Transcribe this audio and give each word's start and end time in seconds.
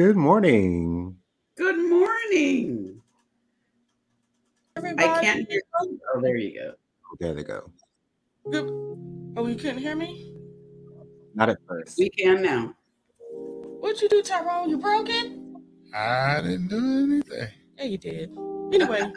Good 0.00 0.16
morning. 0.16 1.14
Good 1.58 1.76
morning. 1.76 3.02
Everybody. 4.74 5.06
I 5.06 5.20
can't 5.20 5.46
hear 5.46 5.60
you. 5.82 6.00
Oh, 6.14 6.20
there 6.22 6.38
you 6.38 6.58
go. 6.58 6.72
There 7.20 7.34
they 7.34 7.44
go. 7.44 7.70
Good. 8.50 8.64
Oh, 9.36 9.46
you 9.46 9.56
couldn't 9.56 9.76
hear 9.76 9.94
me? 9.94 10.32
Not 11.34 11.50
at 11.50 11.58
first. 11.68 11.98
We 11.98 12.08
can 12.08 12.40
now. 12.40 12.74
What'd 13.80 14.00
you 14.00 14.08
do, 14.08 14.22
Tyrone? 14.22 14.70
You 14.70 14.78
broke 14.78 15.10
it? 15.10 15.38
I 15.94 16.40
didn't 16.40 16.68
do 16.68 16.78
anything. 16.78 17.48
Yeah, 17.76 17.84
you 17.84 17.98
did. 17.98 18.30
Anyway. 18.72 19.02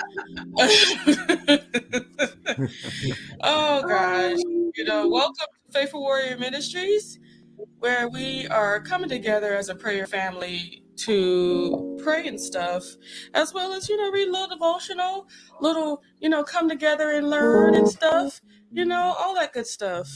oh 3.42 3.84
gosh. 3.88 4.40
You 4.76 4.84
know, 4.84 5.08
welcome 5.08 5.48
to 5.66 5.72
Faithful 5.72 6.02
Warrior 6.02 6.38
Ministries, 6.38 7.20
where 7.80 8.08
we 8.10 8.48
are 8.48 8.80
coming 8.80 9.10
together 9.10 9.54
as 9.56 9.70
a 9.70 9.76
prayer 9.76 10.08
family 10.08 10.84
to 10.96 12.00
pray 12.04 12.28
and 12.28 12.40
stuff, 12.40 12.84
as 13.34 13.54
well 13.54 13.74
as, 13.74 13.90
you 13.90 13.98
know, 13.98 14.12
read 14.12 14.28
a 14.28 14.32
little 14.32 14.48
devotional, 14.48 15.28
little, 15.60 16.02
you 16.20 16.30
know, 16.30 16.44
come 16.44 16.70
together 16.70 17.12
and 17.12 17.30
learn 17.30 17.76
and 17.76 17.88
stuff, 17.88 18.42
you 18.72 18.86
know, 18.86 19.16
all 19.20 19.36
that 19.36 19.54
good 19.54 19.68
stuff. 19.68 20.10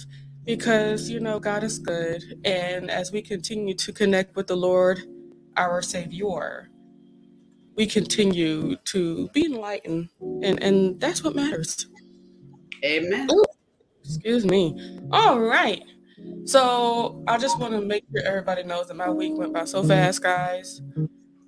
Because, 0.43 1.09
you 1.09 1.19
know, 1.19 1.39
God 1.39 1.63
is 1.63 1.77
good. 1.77 2.23
And 2.45 2.89
as 2.89 3.11
we 3.11 3.21
continue 3.21 3.73
to 3.75 3.91
connect 3.91 4.35
with 4.35 4.47
the 4.47 4.55
Lord, 4.55 5.01
our 5.57 5.81
Savior, 5.81 6.69
we 7.75 7.85
continue 7.85 8.77
to 8.85 9.29
be 9.29 9.45
enlightened. 9.45 10.09
And, 10.43 10.61
and 10.63 10.99
that's 11.01 11.23
what 11.23 11.35
matters. 11.35 11.87
Amen. 12.85 13.27
Ooh, 13.31 13.43
excuse 14.03 14.45
me. 14.45 14.99
All 15.11 15.41
right. 15.41 15.83
So 16.45 17.23
I 17.27 17.37
just 17.37 17.59
want 17.59 17.73
to 17.73 17.81
make 17.81 18.05
sure 18.11 18.25
everybody 18.25 18.63
knows 18.63 18.87
that 18.87 18.95
my 18.95 19.09
week 19.09 19.37
went 19.37 19.53
by 19.53 19.65
so 19.65 19.83
fast, 19.83 20.21
guys. 20.21 20.81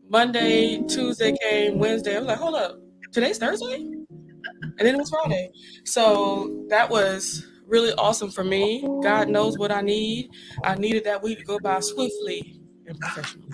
Monday, 0.10 0.82
Tuesday 0.88 1.36
came, 1.42 1.80
Wednesday. 1.80 2.16
I 2.16 2.20
was 2.20 2.28
like, 2.28 2.38
hold 2.38 2.56
up, 2.56 2.80
today's 3.12 3.38
Thursday? 3.38 3.76
And 3.76 4.88
then 4.88 4.96
it 4.96 4.98
was 4.98 5.10
Friday. 5.10 5.52
So 5.86 6.66
that 6.70 6.90
was 6.90 7.46
really 7.68 7.94
awesome 7.94 8.32
for 8.32 8.44
me. 8.44 8.88
God 9.04 9.30
knows 9.30 9.58
what 9.58 9.72
I 9.72 9.82
need. 9.82 10.32
I 10.64 10.76
needed 10.76 11.04
that 11.06 11.22
week 11.22 11.40
to 11.40 11.46
go 11.46 11.60
by 11.60 11.80
swiftly 11.80 12.60
and 12.88 13.00
professionally. 13.00 13.50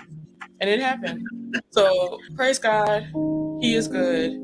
And 0.61 0.69
it 0.69 0.79
happened. 0.79 1.27
So 1.71 2.19
praise 2.35 2.59
God. 2.59 3.03
He 3.61 3.75
is 3.75 3.87
good. 3.87 4.41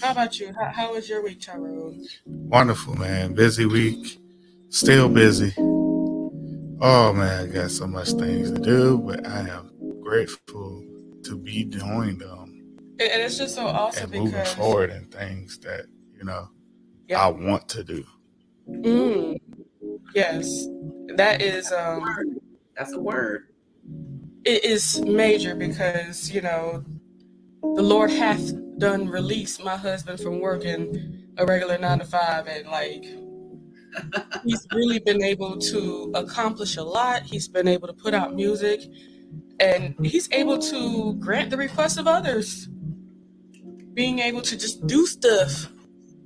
How 0.00 0.12
about 0.12 0.40
you? 0.40 0.52
How, 0.58 0.70
how 0.70 0.94
was 0.94 1.08
your 1.08 1.22
week, 1.22 1.40
Tyrone? 1.40 2.04
Wonderful, 2.26 2.96
man. 2.96 3.34
Busy 3.34 3.66
week. 3.66 4.18
Still 4.70 5.08
busy. 5.08 5.54
Oh 6.80 7.12
man, 7.12 7.44
I 7.48 7.52
got 7.52 7.70
so 7.70 7.86
much 7.86 8.12
things 8.12 8.50
to 8.52 8.58
do, 8.60 8.98
but 8.98 9.26
I 9.26 9.48
am 9.48 9.70
grateful 10.02 10.84
to 11.24 11.36
be 11.38 11.64
doing 11.64 12.18
them 12.18 12.76
And, 13.00 13.10
and 13.10 13.22
it's 13.22 13.38
just 13.38 13.54
so 13.54 13.66
awesome 13.66 14.04
and 14.04 14.12
moving 14.20 14.32
because 14.40 14.54
forward 14.54 14.90
in 14.90 15.06
things 15.06 15.58
that 15.60 15.86
you 16.16 16.24
know 16.24 16.48
Yeah. 17.08 17.20
I 17.24 17.28
want 17.28 17.68
to 17.70 17.84
do. 17.84 18.04
Mm, 18.68 19.36
yes, 20.14 20.66
that 21.16 21.40
is 21.42 21.72
um 21.72 22.04
That's 22.76 22.92
a 22.92 23.00
word. 23.00 23.48
it 24.44 24.64
is 24.64 25.00
major 25.02 25.54
because 25.54 26.30
you 26.30 26.40
know 26.42 26.84
the 27.62 27.82
Lord 27.82 28.10
hath 28.10 28.52
done 28.78 29.08
release 29.08 29.58
my 29.58 29.76
husband 29.76 30.20
from 30.20 30.40
working 30.40 31.32
a 31.38 31.46
regular 31.46 31.78
nine 31.78 31.98
to 32.00 32.04
five 32.04 32.46
and 32.46 32.66
like 32.68 33.04
he's 34.44 34.66
really 34.72 34.98
been 34.98 35.22
able 35.22 35.58
to 35.58 36.12
accomplish 36.14 36.76
a 36.76 36.82
lot. 36.82 37.22
He's 37.22 37.48
been 37.48 37.68
able 37.68 37.88
to 37.88 37.94
put 37.94 38.14
out 38.14 38.34
music 38.34 38.82
and 39.60 39.94
he's 40.04 40.28
able 40.32 40.58
to 40.58 41.14
grant 41.14 41.50
the 41.50 41.56
requests 41.56 41.96
of 41.96 42.06
others. 42.06 42.68
Being 43.94 44.18
able 44.18 44.42
to 44.42 44.56
just 44.56 44.86
do 44.86 45.06
stuff 45.06 45.68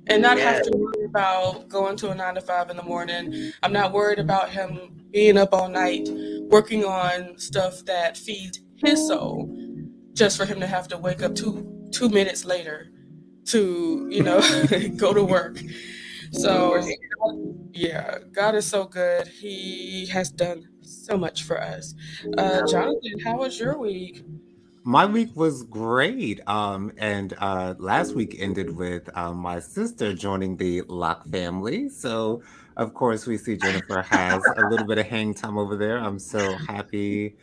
and 0.07 0.21
not 0.21 0.39
have 0.39 0.63
to 0.63 0.71
worry 0.75 1.05
about 1.05 1.69
going 1.69 1.95
to 1.97 2.09
a 2.09 2.15
nine 2.15 2.35
to 2.35 2.41
five 2.41 2.69
in 2.69 2.77
the 2.77 2.83
morning. 2.83 3.51
I'm 3.61 3.73
not 3.73 3.93
worried 3.93 4.19
about 4.19 4.49
him 4.49 5.05
being 5.11 5.37
up 5.37 5.53
all 5.53 5.69
night 5.69 6.09
working 6.49 6.83
on 6.83 7.37
stuff 7.37 7.85
that 7.85 8.17
feeds 8.17 8.59
his 8.77 9.07
soul 9.07 9.55
just 10.13 10.37
for 10.37 10.45
him 10.45 10.59
to 10.59 10.67
have 10.67 10.87
to 10.87 10.97
wake 10.97 11.21
up 11.21 11.35
two 11.35 11.89
two 11.91 12.09
minutes 12.09 12.45
later 12.45 12.87
to 13.45 14.07
you 14.09 14.21
know 14.21 14.41
go 14.97 15.13
to 15.13 15.23
work 15.23 15.57
so 16.31 16.81
yeah 17.73 18.19
god 18.31 18.55
is 18.55 18.65
so 18.67 18.85
good 18.85 19.27
he 19.27 20.05
has 20.07 20.31
done 20.31 20.67
so 20.81 21.17
much 21.17 21.43
for 21.43 21.61
us 21.61 21.93
uh 22.37 22.61
jonathan 22.67 23.19
how 23.23 23.37
was 23.37 23.59
your 23.59 23.77
week 23.77 24.23
My 24.83 25.05
week 25.05 25.35
was 25.35 25.63
great. 25.63 26.39
Um, 26.47 26.91
and 26.97 27.33
uh, 27.37 27.75
last 27.77 28.15
week 28.15 28.35
ended 28.39 28.75
with 28.75 29.09
um, 29.15 29.37
my 29.37 29.59
sister 29.59 30.13
joining 30.13 30.57
the 30.57 30.81
Locke 30.87 31.27
family. 31.27 31.89
So, 31.89 32.41
of 32.79 32.93
course, 32.93 33.27
we 33.27 33.37
see 33.37 33.57
Jennifer 33.57 34.01
has 34.01 34.41
a 34.55 34.61
little 34.63 34.85
bit 34.87 34.97
of 34.97 35.05
hang 35.05 35.33
time 35.33 35.57
over 35.57 35.75
there. 35.75 35.99
I'm 35.99 36.17
so 36.17 36.55
happy 36.65 37.35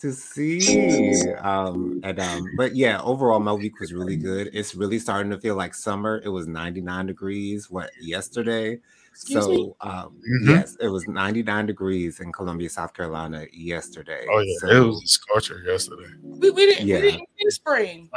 to 0.00 0.12
see. 0.12 1.30
Um, 1.34 2.00
and 2.02 2.18
um, 2.18 2.50
but 2.56 2.74
yeah, 2.74 3.00
overall, 3.02 3.38
my 3.38 3.52
week 3.52 3.78
was 3.78 3.92
really 3.92 4.16
good. 4.16 4.50
It's 4.52 4.74
really 4.74 4.98
starting 4.98 5.30
to 5.30 5.38
feel 5.38 5.54
like 5.54 5.74
summer. 5.74 6.20
It 6.24 6.28
was 6.30 6.48
99 6.48 7.06
degrees. 7.06 7.70
What 7.70 7.90
yesterday? 8.00 8.80
excuse 9.12 9.48
me 9.48 9.54
So 9.54 9.76
um, 9.80 10.20
Mhm. 10.42 10.48
yes, 10.48 10.76
it 10.80 10.88
was 10.88 11.06
99 11.06 11.66
degrees 11.66 12.18
in 12.18 12.32
Columbia, 12.32 12.68
South 12.68 12.92
Carolina 12.92 13.46
yesterday. 13.52 14.26
Oh 14.32 14.40
yeah, 14.40 14.54
So 14.58 14.68
it 14.70 14.86
was 14.86 15.02
a 15.04 15.08
scorcher 15.08 15.62
yesterday. 15.64 16.10
we, 16.22 16.50
we 16.50 16.66
didn't 16.66 16.88
Yeah. 16.88 16.96
we 16.96 17.02
didn't 17.02 17.28
see 17.38 17.50
spring 17.50 18.10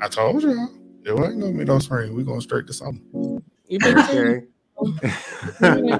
I 0.00 0.08
told 0.08 0.42
y'all 0.42 0.68
it 1.04 1.14
wasn't 1.14 1.40
gonna 1.40 1.58
be 1.58 1.64
no 1.64 1.78
spring. 1.80 2.14
We 2.14 2.24
going 2.24 2.40
straight 2.40 2.66
to 2.66 2.72
summer. 2.72 2.98
you 3.68 3.78
been 3.78 4.02
saying 4.04 4.46
okay. 5.62 5.98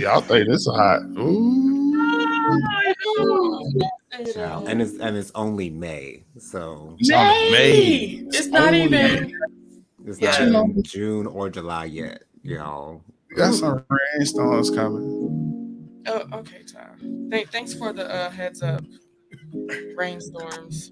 Y'all 0.00 0.20
think 0.20 0.48
this 0.48 0.60
is 0.66 0.66
hot? 0.74 1.02
Ooh. 1.18 1.78
Child, 4.34 4.68
and 4.68 4.82
it's 4.82 4.98
and 4.98 5.16
it's 5.16 5.30
only 5.34 5.70
May, 5.70 6.24
so 6.38 6.96
It's 6.98 7.10
on 7.12 7.26
the 7.26 7.50
May. 7.52 8.22
It's 8.28 8.46
not 8.48 8.68
only 8.74 8.82
even. 8.82 9.32
it's 10.04 10.20
Yeah. 10.20 10.44
not 10.46 10.68
even 10.68 10.82
June 10.82 11.26
or 11.26 11.48
July 11.48 11.86
yet. 11.86 12.22
You 12.42 12.58
know, 12.58 13.02
We 13.30 13.36
got 13.36 13.54
some 13.54 13.84
rainstorms 13.88 14.70
coming. 14.70 15.88
Oh, 16.06 16.26
okay, 16.34 16.62
Tom. 16.64 17.28
Thank, 17.30 17.50
thanks 17.50 17.72
for 17.74 17.92
the 17.92 18.10
uh, 18.12 18.30
heads 18.30 18.62
up. 18.62 18.82
Rainstorms. 19.96 20.90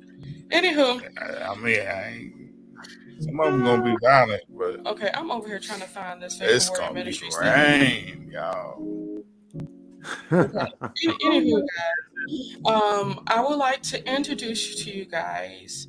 Anywho, 0.50 1.02
I, 1.20 1.50
I 1.50 1.54
mean, 1.56 1.80
I 1.80 2.12
ain't, 2.14 2.34
some 3.20 3.40
of 3.40 3.52
them 3.52 3.64
gonna 3.64 3.82
be 3.82 3.96
violent, 4.02 4.42
but 4.56 4.86
okay, 4.86 5.10
I'm 5.14 5.30
over 5.30 5.46
here 5.48 5.58
trying 5.58 5.80
to 5.80 5.86
find 5.86 6.22
this 6.22 6.38
it's 6.40 6.70
gonna 6.70 6.88
be 6.92 7.00
Ministry 7.00 7.28
rain, 7.40 8.30
y'all. 8.32 9.22
Any- 10.30 10.44
Anywho, 11.24 11.60
guys, 11.60 12.56
um, 12.66 13.22
I 13.26 13.40
would 13.40 13.56
like 13.56 13.82
to 13.84 14.04
introduce 14.12 14.82
to 14.84 14.90
you 14.90 15.04
guys 15.04 15.86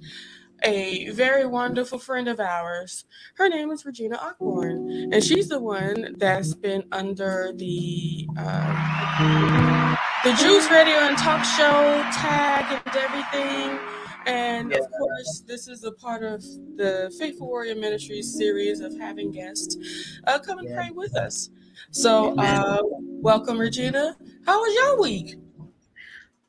a 0.64 1.10
very 1.12 1.46
wonderful 1.46 2.00
friend 2.00 2.28
of 2.28 2.40
ours. 2.40 3.06
Her 3.36 3.48
name 3.48 3.72
is 3.72 3.86
Regina 3.86 4.18
Ockborn, 4.18 5.14
and 5.14 5.24
she's 5.24 5.48
the 5.48 5.60
one 5.60 6.16
that's 6.18 6.54
been 6.54 6.84
under 6.92 7.54
the 7.56 8.28
uh, 8.38 9.96
the 10.24 10.34
Juice 10.34 10.70
Radio 10.70 10.96
and 10.96 11.18
Talk 11.18 11.44
Show 11.46 12.04
tag 12.12 12.82
and 12.86 12.96
everything. 12.96 13.80
And 14.30 14.72
of 14.74 14.92
course, 14.92 15.44
this 15.48 15.68
is 15.68 15.84
a 15.84 15.92
part 15.92 16.22
of 16.22 16.44
the 16.76 17.12
Faithful 17.18 17.48
Warrior 17.48 17.74
Ministries 17.74 18.32
series 18.32 18.80
of 18.80 18.96
having 18.96 19.32
guests 19.32 19.76
uh, 20.28 20.38
come 20.38 20.60
and 20.60 20.72
pray 20.76 20.92
with 20.94 21.16
us. 21.18 21.50
So, 21.90 22.36
uh, 22.38 22.80
welcome, 22.84 23.58
Regina. 23.58 24.16
How 24.46 24.60
was 24.60 24.76
your 24.76 25.02
week? 25.02 25.38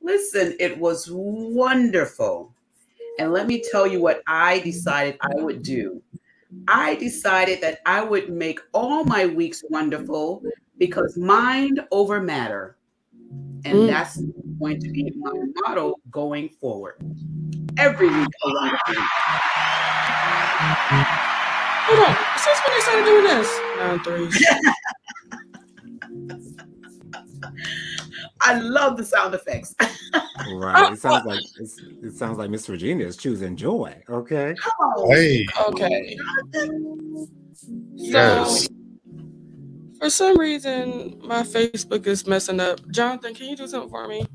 Listen, 0.02 0.54
it 0.60 0.78
was 0.78 1.08
wonderful. 1.10 2.54
And 3.18 3.32
let 3.32 3.46
me 3.46 3.62
tell 3.70 3.86
you 3.86 4.02
what 4.02 4.20
I 4.26 4.58
decided 4.58 5.16
I 5.22 5.36
would 5.36 5.62
do. 5.62 6.02
I 6.68 6.96
decided 6.96 7.62
that 7.62 7.78
I 7.86 8.02
would 8.02 8.28
make 8.28 8.60
all 8.74 9.04
my 9.04 9.24
weeks 9.24 9.64
wonderful 9.70 10.42
because 10.76 11.16
mind 11.16 11.80
over 11.90 12.20
matter. 12.20 12.76
And 13.64 13.78
Mm. 13.78 13.86
that's 13.86 14.20
going 14.58 14.80
to 14.80 14.90
be 14.90 15.12
my 15.16 15.32
motto 15.62 15.94
going 16.10 16.48
forward. 16.48 16.96
Every 17.80 18.08
week 18.10 18.28
a 18.44 18.48
wonderful 18.52 18.94
week. 18.94 18.98
Hold 21.86 22.08
on. 22.08 22.16
Since 22.36 22.58
when 22.62 22.72
they 22.76 22.82
started 22.82 23.04
doing 23.06 23.24
this? 23.24 23.60
Nine 23.78 24.00
threes. 24.04 24.36
I 28.42 28.58
love 28.58 28.98
the 28.98 29.04
sound 29.04 29.34
effects. 29.34 29.74
right? 29.80 30.88
It 30.88 30.92
oh, 30.92 30.94
sounds 30.94 31.22
oh. 31.24 31.28
like 31.30 31.40
it's, 31.58 31.80
it 32.02 32.12
sounds 32.12 32.36
like 32.36 32.50
Miss 32.50 32.68
Regina 32.68 33.02
is 33.02 33.16
choosing 33.16 33.56
joy. 33.56 33.96
Okay, 34.10 34.54
Come 34.60 34.72
on. 34.98 35.12
Hey, 35.12 35.46
Okay. 35.68 36.18
yes. 37.94 38.64
So, 38.64 38.68
for 40.00 40.10
some 40.10 40.38
reason, 40.38 41.18
my 41.24 41.44
Facebook 41.44 42.06
is 42.06 42.26
messing 42.26 42.60
up. 42.60 42.86
Jonathan, 42.90 43.34
can 43.34 43.48
you 43.48 43.56
do 43.56 43.66
something 43.66 43.88
for 43.88 44.06
me? 44.06 44.26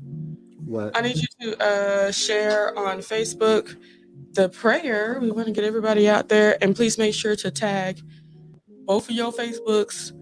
What? 0.66 0.96
I 0.96 1.00
need 1.00 1.16
you 1.16 1.28
to 1.40 1.62
uh, 1.62 2.10
share 2.10 2.76
on 2.76 2.98
Facebook 2.98 3.76
the 4.32 4.48
prayer. 4.48 5.18
We 5.20 5.30
want 5.30 5.46
to 5.46 5.52
get 5.52 5.64
everybody 5.64 6.08
out 6.08 6.28
there, 6.28 6.58
and 6.60 6.74
please 6.74 6.98
make 6.98 7.14
sure 7.14 7.36
to 7.36 7.50
tag 7.52 8.02
both 8.84 9.08
of 9.08 9.14
your 9.14 9.32
Facebooks, 9.32 10.12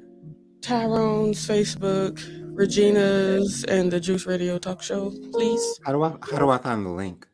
Tyrone's 0.60 1.48
Facebook, 1.48 2.20
Regina's, 2.54 3.64
and 3.64 3.90
the 3.90 3.98
Juice 3.98 4.26
Radio 4.26 4.58
Talk 4.58 4.82
Show, 4.82 5.12
please. 5.32 5.80
How 5.84 5.92
do 5.92 6.02
I 6.02 6.10
how 6.30 6.38
do 6.38 6.50
I 6.50 6.58
find 6.58 6.84
the 6.84 6.90
link? 6.90 7.26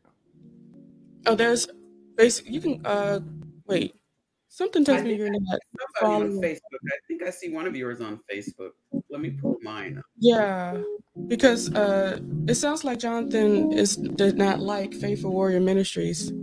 Oh, 1.25 1.35
there's 1.35 1.67
basic. 2.15 2.49
You 2.49 2.61
can 2.61 2.85
uh 2.85 3.19
wait. 3.67 3.93
Something 4.53 4.83
tells 4.83 4.99
I 4.99 5.03
me 5.05 5.15
you're 5.15 5.29
not 5.31 5.59
Somebody 6.01 6.25
on. 6.25 6.41
Facebook. 6.41 6.81
I 6.85 6.97
think 7.07 7.23
I 7.23 7.29
see 7.29 7.53
one 7.53 7.65
of 7.67 7.73
yours 7.73 8.01
on 8.01 8.19
Facebook. 8.29 8.71
Let 9.09 9.21
me 9.21 9.29
pull 9.29 9.55
mine 9.63 9.97
up. 9.97 10.03
Yeah, 10.19 10.81
because 11.27 11.73
uh, 11.73 12.19
it 12.49 12.55
sounds 12.55 12.83
like 12.83 12.99
Jonathan 12.99 13.71
is 13.71 13.95
did 13.95 14.37
not 14.37 14.59
like 14.59 14.93
Faithful 14.93 15.31
Warrior 15.31 15.61
Ministries 15.61 16.33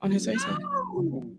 on 0.00 0.10
his 0.10 0.26
Facebook. 0.26 0.58
Oh, 0.62 1.30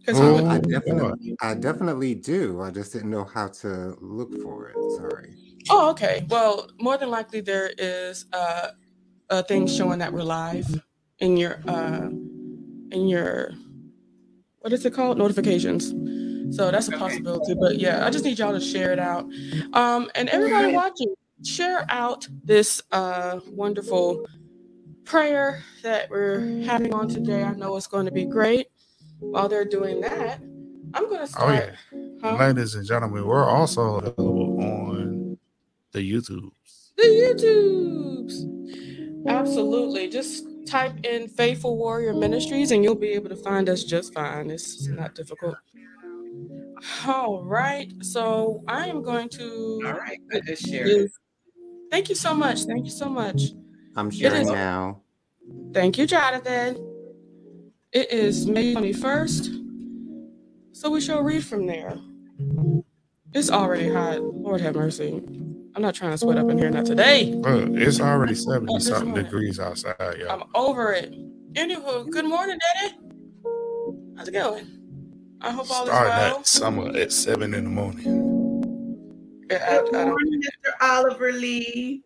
Because 0.00 0.18
Oh, 0.18 0.34
would, 0.34 0.44
I 0.46 0.56
Oh, 0.56 0.60
definitely 0.62 1.36
I 1.40 1.54
definitely 1.54 2.16
do. 2.16 2.60
I 2.60 2.72
just 2.72 2.92
didn't 2.92 3.10
know 3.10 3.24
how 3.24 3.46
to 3.62 3.96
look 4.00 4.34
for 4.42 4.68
it. 4.68 4.76
Sorry. 4.96 5.36
oh, 5.70 5.90
okay. 5.90 6.26
Well, 6.28 6.66
more 6.80 6.98
than 6.98 7.08
likely 7.08 7.40
there 7.40 7.70
is 7.78 8.26
uh, 8.32 8.70
a 9.30 9.44
thing 9.44 9.68
showing 9.68 10.00
that 10.00 10.12
we're 10.12 10.24
live 10.24 10.66
in 11.20 11.36
your 11.36 11.60
uh, 11.68 12.08
in 12.90 13.06
your 13.06 13.52
what 14.62 14.72
is 14.72 14.86
it 14.86 14.94
called 14.94 15.18
notifications. 15.18 15.90
So 16.56 16.70
that's 16.70 16.88
a 16.88 16.92
possibility. 16.92 17.54
But 17.54 17.78
yeah, 17.78 18.06
I 18.06 18.10
just 18.10 18.24
need 18.24 18.38
y'all 18.38 18.52
to 18.52 18.60
share 18.60 18.92
it 18.92 18.98
out. 18.98 19.24
Um, 19.72 20.10
and 20.14 20.28
everybody 20.28 20.72
watching, 20.72 21.14
share 21.44 21.84
out 21.88 22.28
this 22.44 22.80
uh, 22.92 23.40
wonderful 23.48 24.24
prayer 25.04 25.64
that 25.82 26.08
we're 26.10 26.62
having 26.62 26.94
on 26.94 27.08
today. 27.08 27.42
I 27.42 27.54
know 27.54 27.76
it's 27.76 27.88
going 27.88 28.06
to 28.06 28.12
be 28.12 28.24
great. 28.24 28.68
While 29.18 29.48
they're 29.48 29.64
doing 29.64 30.00
that, 30.00 30.40
I'm 30.94 31.08
going 31.08 31.20
to 31.20 31.26
start. 31.26 31.50
Oh 31.50 31.52
yeah, 31.52 31.72
huh? 32.22 32.36
ladies 32.36 32.74
and 32.74 32.86
gentlemen, 32.86 33.24
we're 33.24 33.48
also 33.48 33.98
available 33.98 34.62
on 34.62 35.38
the 35.92 36.00
YouTube. 36.00 36.50
The 36.96 37.04
YouTubes. 37.04 39.28
Absolutely. 39.28 40.08
Just 40.08 40.44
type 40.66 41.04
in 41.04 41.28
Faithful 41.28 41.76
Warrior 41.76 42.14
Ministries 42.14 42.70
and 42.70 42.82
you'll 42.84 42.94
be 42.94 43.08
able 43.10 43.28
to 43.28 43.36
find 43.36 43.68
us 43.68 43.84
just 43.84 44.14
fine. 44.14 44.50
It's 44.50 44.86
not 44.88 45.14
difficult. 45.14 45.56
All 47.06 47.42
right. 47.44 47.92
So 48.02 48.62
I 48.68 48.88
am 48.88 49.02
going 49.02 49.28
to. 49.30 49.82
all 49.86 49.92
right. 49.92 50.18
I 50.32 50.40
just 50.40 50.66
shared 50.68 50.88
it. 50.88 50.98
give- 50.98 51.10
Thank 51.90 52.08
you 52.08 52.14
so 52.14 52.32
much. 52.34 52.62
Thank 52.62 52.84
you 52.86 52.90
so 52.90 53.08
much. 53.08 53.42
I'm 53.96 54.08
is- 54.08 54.16
sharing 54.16 54.46
now. 54.48 55.02
Thank 55.72 55.98
you, 55.98 56.06
Jonathan. 56.06 56.76
It 57.92 58.10
is 58.10 58.46
May 58.46 58.74
21st. 58.74 59.58
So 60.72 60.90
we 60.90 61.00
shall 61.00 61.22
read 61.22 61.44
from 61.44 61.66
there. 61.66 61.98
It's 63.34 63.50
already 63.50 63.92
hot. 63.92 64.22
Lord 64.22 64.60
have 64.62 64.74
mercy. 64.74 65.22
I'm 65.74 65.82
not 65.82 65.94
trying 65.94 66.10
to 66.10 66.18
sweat 66.18 66.36
up 66.36 66.50
in 66.50 66.58
here, 66.58 66.70
not 66.70 66.84
today. 66.84 67.32
Look, 67.32 67.70
it's 67.80 68.00
already 68.00 68.34
70 68.34 68.78
something 68.80 69.08
morning. 69.08 69.24
degrees 69.24 69.58
outside, 69.58 69.96
y'all. 70.18 70.30
I'm 70.30 70.42
over 70.54 70.92
it. 70.92 71.12
Anywho, 71.54 72.10
good 72.10 72.26
morning, 72.26 72.58
Daddy. 72.74 72.94
How's 74.16 74.28
it 74.28 74.32
going? 74.32 74.66
I 75.40 75.50
hope 75.50 75.70
all 75.70 75.84
is 75.84 75.88
Starting 75.88 76.08
well. 76.10 76.36
that 76.38 76.46
summer 76.46 76.88
at 76.96 77.10
seven 77.10 77.54
in 77.54 77.64
the 77.64 77.70
morning. 77.70 79.44
Yeah, 79.50 79.56
I- 79.66 79.78
I 79.78 79.82
Good 79.82 79.92
don't- 79.92 80.08
morning, 80.08 80.40
Mr. 80.42 80.72
Oliver 80.80 81.32
Lee. 81.32 82.04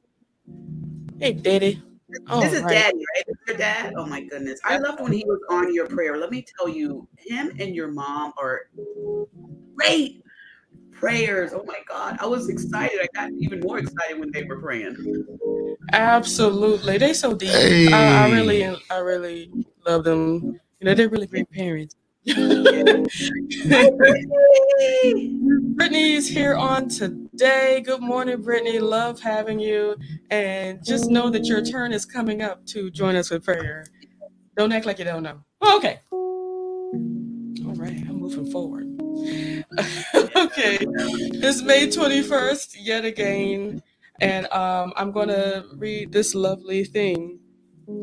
Hey, 1.18 1.32
Daddy. 1.32 1.82
All 2.28 2.40
this 2.40 2.52
is 2.52 2.62
right. 2.62 2.70
Daddy, 2.72 2.96
right? 2.98 3.24
This 3.26 3.36
is 3.36 3.48
your 3.48 3.56
dad. 3.56 3.94
Oh 3.96 4.06
my 4.06 4.20
goodness, 4.22 4.60
I 4.64 4.78
loved 4.78 5.00
when 5.00 5.10
he 5.12 5.24
was 5.26 5.40
on 5.50 5.74
your 5.74 5.86
prayer. 5.88 6.16
Let 6.16 6.30
me 6.30 6.44
tell 6.56 6.68
you, 6.68 7.08
him 7.18 7.50
and 7.58 7.74
your 7.74 7.88
mom 7.88 8.32
are 8.38 8.68
great 9.74 10.22
prayers. 10.98 11.52
Oh 11.52 11.64
my 11.66 11.78
God, 11.88 12.16
I 12.20 12.26
was 12.26 12.48
excited. 12.48 13.00
I 13.00 13.08
got 13.14 13.30
even 13.38 13.60
more 13.60 13.78
excited 13.78 14.18
when 14.18 14.30
they 14.32 14.42
were 14.44 14.60
praying. 14.60 14.96
Absolutely. 15.92 16.98
They 16.98 17.12
so 17.12 17.34
deep. 17.34 17.50
I, 17.92 18.24
I 18.24 18.30
really, 18.30 18.64
I 18.64 18.98
really 18.98 19.50
love 19.86 20.04
them. 20.04 20.58
You 20.80 20.86
know, 20.86 20.94
they're 20.94 21.08
really 21.08 21.26
great 21.26 21.50
parents. 21.50 21.96
Brittany 25.76 26.14
is 26.14 26.26
here 26.26 26.56
on 26.56 26.88
today. 26.88 27.80
Good 27.84 28.00
morning, 28.00 28.42
Brittany. 28.42 28.80
Love 28.80 29.20
having 29.20 29.60
you. 29.60 29.96
And 30.30 30.84
just 30.84 31.08
know 31.08 31.30
that 31.30 31.44
your 31.44 31.62
turn 31.62 31.92
is 31.92 32.04
coming 32.04 32.42
up 32.42 32.66
to 32.66 32.90
join 32.90 33.14
us 33.14 33.30
with 33.30 33.44
prayer. 33.44 33.86
Don't 34.56 34.72
act 34.72 34.86
like 34.86 34.98
you 34.98 35.04
don't 35.04 35.22
know. 35.22 35.38
Oh, 35.60 35.76
okay. 35.76 36.00
All 37.66 37.74
right, 37.74 37.92
I'm 38.08 38.18
moving 38.18 38.50
forward. 38.50 38.85
okay. 40.36 40.78
It's 40.80 41.62
May 41.62 41.88
21st, 41.88 42.76
yet 42.78 43.04
again. 43.04 43.82
And 44.20 44.46
um, 44.52 44.92
I'm 44.96 45.12
going 45.12 45.28
to 45.28 45.66
read 45.76 46.12
this 46.12 46.34
lovely 46.34 46.84
thing. 46.84 47.40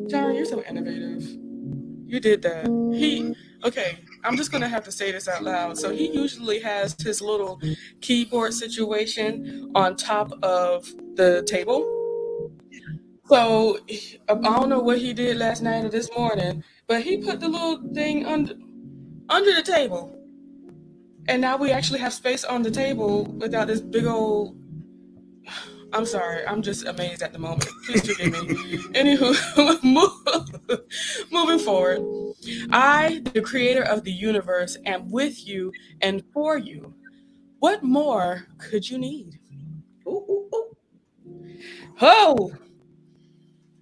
Tyrone, 0.09 0.35
you're 0.35 0.45
so 0.45 0.63
innovative. 0.63 1.23
You 2.05 2.19
did 2.19 2.41
that. 2.43 2.67
He, 2.93 3.33
okay, 3.63 3.99
I'm 4.23 4.37
just 4.37 4.51
to 4.51 4.67
have 4.67 4.83
to 4.83 4.91
say 4.91 5.11
this 5.11 5.27
out 5.27 5.43
loud. 5.43 5.77
So 5.77 5.91
he 5.91 6.11
usually 6.11 6.59
has 6.59 6.95
his 6.99 7.21
little 7.21 7.59
keyboard 8.01 8.53
situation 8.53 9.71
on 9.75 9.95
top 9.95 10.31
of 10.43 10.85
the 11.15 11.43
table. 11.47 11.89
So 13.25 13.79
I 14.29 14.35
don't 14.35 14.69
know 14.69 14.79
what 14.79 14.99
he 14.99 15.13
did 15.13 15.37
last 15.37 15.63
night 15.63 15.85
or 15.85 15.89
this 15.89 16.09
morning, 16.15 16.63
but 16.87 17.01
he 17.01 17.17
put 17.17 17.39
the 17.39 17.47
little 17.47 17.81
thing 17.93 18.25
under 18.25 18.53
under 19.29 19.55
the 19.55 19.63
table. 19.63 20.22
And 21.27 21.41
now 21.41 21.57
we 21.57 21.71
actually 21.71 21.99
have 21.99 22.13
space 22.13 22.43
on 22.43 22.63
the 22.63 22.71
table 22.71 23.25
without 23.25 23.67
this 23.67 23.79
big 23.79 24.05
old 24.05 24.57
I'm 25.93 26.07
sorry, 26.07 26.45
I'm 26.47 26.63
just 26.63 26.85
amazed 26.87 27.21
at 27.21 27.33
the 27.33 27.39
moment. 27.39 27.69
Please 27.85 28.01
forgive 28.01 28.31
me. 28.31 28.39
Anywho, 28.93 29.83
moving 31.31 31.59
forward. 31.59 32.01
I, 32.71 33.21
the 33.33 33.41
creator 33.41 33.83
of 33.83 34.03
the 34.03 34.11
universe, 34.11 34.75
am 34.87 35.11
with 35.11 35.47
you 35.47 35.71
and 36.01 36.23
for 36.33 36.57
you. 36.57 36.95
What 37.59 37.83
more 37.83 38.47
could 38.57 38.89
you 38.89 38.97
need? 38.97 39.39
Ooh, 40.07 40.25
ooh, 40.29 40.49
ooh. 40.55 40.75
Oh, 42.01 42.51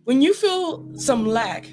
when 0.03 0.21
you 0.21 0.33
feel 0.33 0.91
some 0.95 1.25
lack, 1.25 1.65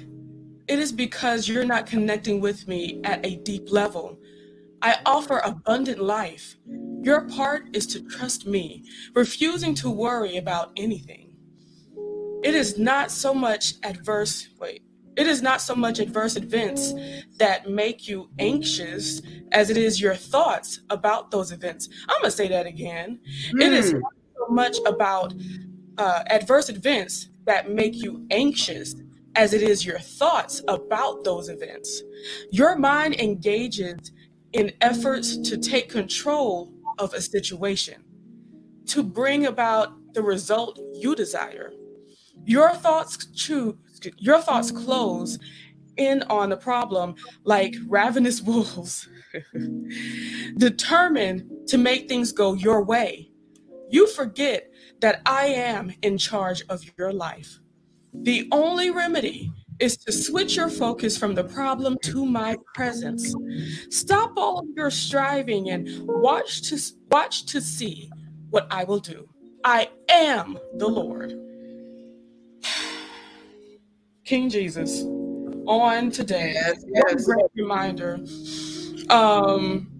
it 0.69 0.79
is 0.79 0.93
because 0.93 1.49
you're 1.49 1.65
not 1.65 1.85
connecting 1.85 2.39
with 2.39 2.65
me 2.67 3.01
at 3.03 3.25
a 3.25 3.35
deep 3.37 3.71
level. 3.71 4.17
I 4.81 4.97
offer 5.05 5.39
abundant 5.39 5.99
life. 6.01 6.55
Your 7.01 7.27
part 7.27 7.75
is 7.75 7.87
to 7.87 8.01
trust 8.07 8.45
me, 8.47 8.85
refusing 9.15 9.75
to 9.75 9.89
worry 9.89 10.37
about 10.37 10.71
anything. 10.77 11.37
It 12.43 12.55
is 12.55 12.77
not 12.79 13.11
so 13.11 13.33
much 13.33 13.73
adverse, 13.83 14.47
wait, 14.59 14.83
it 15.17 15.27
is 15.27 15.41
not 15.41 15.61
so 15.61 15.75
much 15.75 15.99
adverse 15.99 16.37
events 16.37 16.93
that 17.37 17.69
make 17.69 18.07
you 18.07 18.29
anxious 18.39 19.21
as 19.51 19.69
it 19.69 19.77
is 19.77 19.99
your 19.99 20.15
thoughts 20.15 20.79
about 20.89 21.31
those 21.31 21.51
events. 21.51 21.89
I'm 22.07 22.21
going 22.21 22.31
to 22.31 22.37
say 22.37 22.47
that 22.47 22.65
again. 22.65 23.19
It 23.59 23.73
is 23.73 23.93
Mm. 23.93 24.01
not 24.01 24.13
so 24.37 24.53
much 24.53 24.77
about 24.85 25.33
uh, 25.97 26.23
adverse 26.27 26.69
events 26.69 27.29
that 27.45 27.69
make 27.71 27.95
you 27.95 28.25
anxious 28.31 28.95
as 29.35 29.53
it 29.53 29.61
is 29.61 29.85
your 29.85 29.99
thoughts 29.99 30.61
about 30.69 31.25
those 31.25 31.49
events. 31.49 32.01
Your 32.51 32.77
mind 32.77 33.15
engages 33.19 34.11
in 34.53 34.71
efforts 34.81 35.37
to 35.37 35.57
take 35.57 35.89
control 35.89 36.73
of 36.97 37.13
a 37.13 37.21
situation, 37.21 38.03
to 38.87 39.03
bring 39.03 39.45
about 39.45 40.13
the 40.13 40.21
result 40.21 40.79
you 40.93 41.15
desire. 41.15 41.71
Your 42.45 42.71
thoughts 42.73 43.27
choose, 43.33 43.75
your 44.17 44.41
thoughts 44.41 44.71
close 44.71 45.37
in 45.97 46.23
on 46.23 46.49
the 46.49 46.57
problem 46.57 47.15
like 47.43 47.75
ravenous 47.87 48.41
wolves, 48.49 49.07
determined 50.57 51.67
to 51.67 51.77
make 51.77 52.07
things 52.07 52.31
go 52.31 52.53
your 52.53 52.83
way. 52.83 53.31
You 53.89 54.07
forget 54.07 54.71
that 55.01 55.21
I 55.25 55.47
am 55.47 55.93
in 56.01 56.17
charge 56.17 56.63
of 56.69 56.83
your 56.97 57.11
life. 57.11 57.59
The 58.13 58.47
only 58.51 58.89
remedy 58.89 59.51
is 59.79 59.97
to 59.97 60.11
switch 60.11 60.55
your 60.55 60.69
focus 60.69 61.17
from 61.17 61.35
the 61.35 61.43
problem 61.43 61.97
to 62.03 62.25
my 62.25 62.57
presence. 62.73 63.33
Stop 63.89 64.33
all 64.37 64.59
of 64.59 64.65
your 64.75 64.91
striving 64.91 65.69
and 65.69 65.87
watch 66.05 66.63
to 66.63 66.79
watch 67.09 67.45
to 67.47 67.61
see 67.61 68.11
what 68.49 68.67
I 68.71 68.83
will 68.83 68.99
do. 68.99 69.29
I 69.63 69.89
am 70.09 70.57
the 70.75 70.87
Lord. 70.87 71.33
King 74.25 74.49
Jesus, 74.49 75.03
on 75.65 76.11
today. 76.11 76.53
Yes, 76.53 76.83
yes. 76.87 77.25
great 77.25 77.45
reminder. 77.55 78.19
Um, 79.09 79.91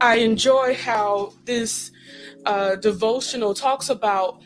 I 0.00 0.16
enjoy 0.16 0.74
how 0.74 1.34
this 1.44 1.92
uh, 2.46 2.76
devotional 2.76 3.54
talks 3.54 3.90
about 3.90 4.42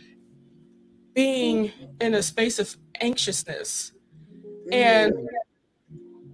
being 1.14 1.72
in 2.00 2.14
a 2.14 2.22
space 2.22 2.58
of 2.58 2.76
anxiousness. 3.00 3.92
And 4.72 5.12
Mm. 5.12 5.26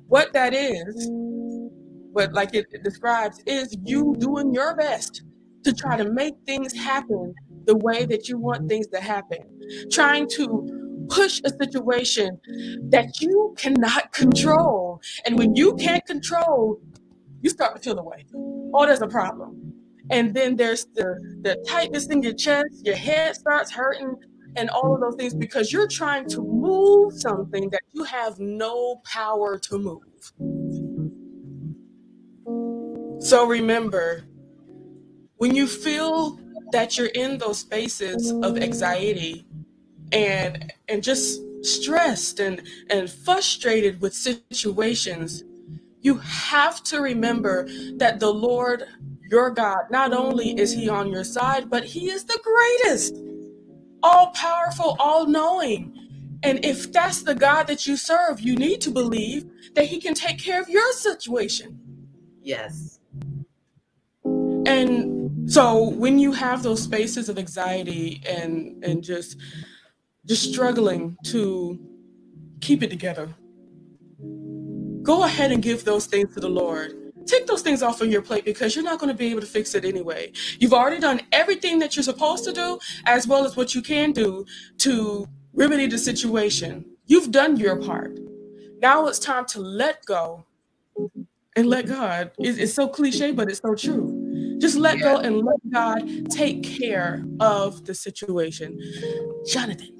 what 0.08 0.32
that 0.32 0.54
is, 0.54 1.10
what 2.12 2.32
like 2.32 2.54
it, 2.54 2.66
it 2.72 2.82
describes, 2.82 3.42
is 3.46 3.76
you 3.84 4.14
doing 4.18 4.52
your 4.52 4.74
best 4.76 5.22
to 5.64 5.72
try 5.72 5.96
to 5.96 6.10
make 6.10 6.34
things 6.46 6.72
happen 6.74 7.34
the 7.66 7.76
way 7.76 8.06
that 8.06 8.28
you 8.28 8.38
want 8.38 8.68
things 8.68 8.86
to 8.88 9.00
happen, 9.00 9.38
trying 9.90 10.26
to 10.28 11.06
push 11.08 11.40
a 11.44 11.50
situation 11.50 12.38
that 12.90 13.20
you 13.20 13.54
cannot 13.58 14.12
control. 14.12 15.00
And 15.26 15.38
when 15.38 15.54
you 15.54 15.74
can't 15.74 16.04
control, 16.06 16.80
you 17.42 17.50
start 17.50 17.76
to 17.76 17.82
feel 17.82 17.96
the 17.96 18.02
way. 18.02 18.24
Oh, 18.74 18.86
there's 18.86 19.02
a 19.02 19.08
problem. 19.08 19.74
And 20.10 20.34
then 20.34 20.56
there's 20.56 20.86
the, 20.94 21.14
the 21.42 21.56
tightness 21.68 22.06
in 22.08 22.22
your 22.22 22.34
chest, 22.34 22.84
your 22.84 22.96
head 22.96 23.36
starts 23.36 23.70
hurting, 23.70 24.14
and 24.56 24.70
all 24.70 24.94
of 24.94 25.00
those 25.00 25.14
things 25.16 25.34
because 25.34 25.72
you're 25.72 25.88
trying 25.88 26.28
to 26.28 26.42
move 26.42 27.12
something 27.14 27.70
that 27.70 27.82
you 27.92 28.04
have 28.04 28.38
no 28.38 28.96
power 29.04 29.58
to 29.58 29.78
move. 29.78 30.32
So 33.22 33.46
remember, 33.46 34.24
when 35.36 35.54
you 35.54 35.66
feel 35.66 36.38
that 36.72 36.96
you're 36.96 37.08
in 37.08 37.38
those 37.38 37.58
spaces 37.58 38.32
of 38.42 38.58
anxiety 38.58 39.46
and 40.12 40.72
and 40.88 41.02
just 41.02 41.40
stressed 41.62 42.40
and 42.40 42.62
and 42.88 43.10
frustrated 43.10 44.00
with 44.00 44.14
situations, 44.14 45.44
you 46.00 46.16
have 46.16 46.82
to 46.84 47.00
remember 47.00 47.68
that 47.98 48.20
the 48.20 48.32
Lord 48.32 48.84
your 49.30 49.50
God, 49.50 49.90
not 49.90 50.12
only 50.12 50.58
is 50.58 50.72
he 50.72 50.88
on 50.88 51.08
your 51.10 51.22
side, 51.22 51.70
but 51.70 51.84
he 51.84 52.10
is 52.10 52.24
the 52.24 52.40
greatest, 52.42 53.14
all 54.02 54.28
powerful, 54.28 54.96
all 54.98 55.26
knowing. 55.26 55.96
And 56.42 56.64
if 56.64 56.92
that's 56.92 57.22
the 57.22 57.34
God 57.34 57.66
that 57.66 57.86
you 57.86 57.96
serve, 57.96 58.40
you 58.40 58.56
need 58.56 58.80
to 58.82 58.90
believe 58.90 59.50
that 59.74 59.86
he 59.86 60.00
can 60.00 60.14
take 60.14 60.38
care 60.38 60.60
of 60.60 60.68
your 60.68 60.92
situation. 60.92 61.78
Yes. 62.42 62.98
And 64.66 65.50
so 65.50 65.90
when 65.90 66.18
you 66.18 66.32
have 66.32 66.62
those 66.62 66.82
spaces 66.82 67.28
of 67.28 67.38
anxiety 67.38 68.22
and 68.26 68.82
and 68.84 69.02
just 69.02 69.36
just 70.26 70.52
struggling 70.52 71.16
to 71.26 71.78
keep 72.60 72.82
it 72.82 72.90
together, 72.90 73.34
go 75.02 75.24
ahead 75.24 75.52
and 75.52 75.62
give 75.62 75.84
those 75.84 76.06
things 76.06 76.34
to 76.34 76.40
the 76.40 76.48
Lord. 76.48 77.09
Take 77.26 77.46
those 77.46 77.62
things 77.62 77.82
off 77.82 78.00
of 78.00 78.08
your 78.08 78.22
plate 78.22 78.44
because 78.44 78.74
you're 78.74 78.84
not 78.84 78.98
going 78.98 79.12
to 79.12 79.16
be 79.16 79.30
able 79.30 79.40
to 79.40 79.46
fix 79.46 79.74
it 79.74 79.84
anyway. 79.84 80.32
You've 80.58 80.72
already 80.72 80.98
done 80.98 81.20
everything 81.32 81.78
that 81.80 81.96
you're 81.96 82.02
supposed 82.02 82.44
to 82.44 82.52
do, 82.52 82.78
as 83.06 83.26
well 83.26 83.44
as 83.44 83.56
what 83.56 83.74
you 83.74 83.82
can 83.82 84.12
do 84.12 84.44
to 84.78 85.28
remedy 85.52 85.86
the 85.86 85.98
situation. 85.98 86.84
You've 87.06 87.30
done 87.30 87.56
your 87.56 87.76
part. 87.76 88.18
Now 88.80 89.06
it's 89.06 89.18
time 89.18 89.44
to 89.46 89.60
let 89.60 90.04
go 90.06 90.46
and 91.56 91.66
let 91.68 91.86
God. 91.86 92.30
It's, 92.38 92.74
so 92.74 92.88
cliche, 92.88 93.32
but 93.32 93.48
it's 93.50 93.60
so 93.60 93.74
true. 93.74 94.56
Just 94.58 94.76
let 94.76 95.00
go 95.00 95.16
and 95.18 95.38
let 95.38 95.58
God 95.70 96.30
take 96.30 96.62
care 96.62 97.24
of 97.40 97.84
the 97.84 97.94
situation. 97.94 98.78
Jonathan. 99.46 99.96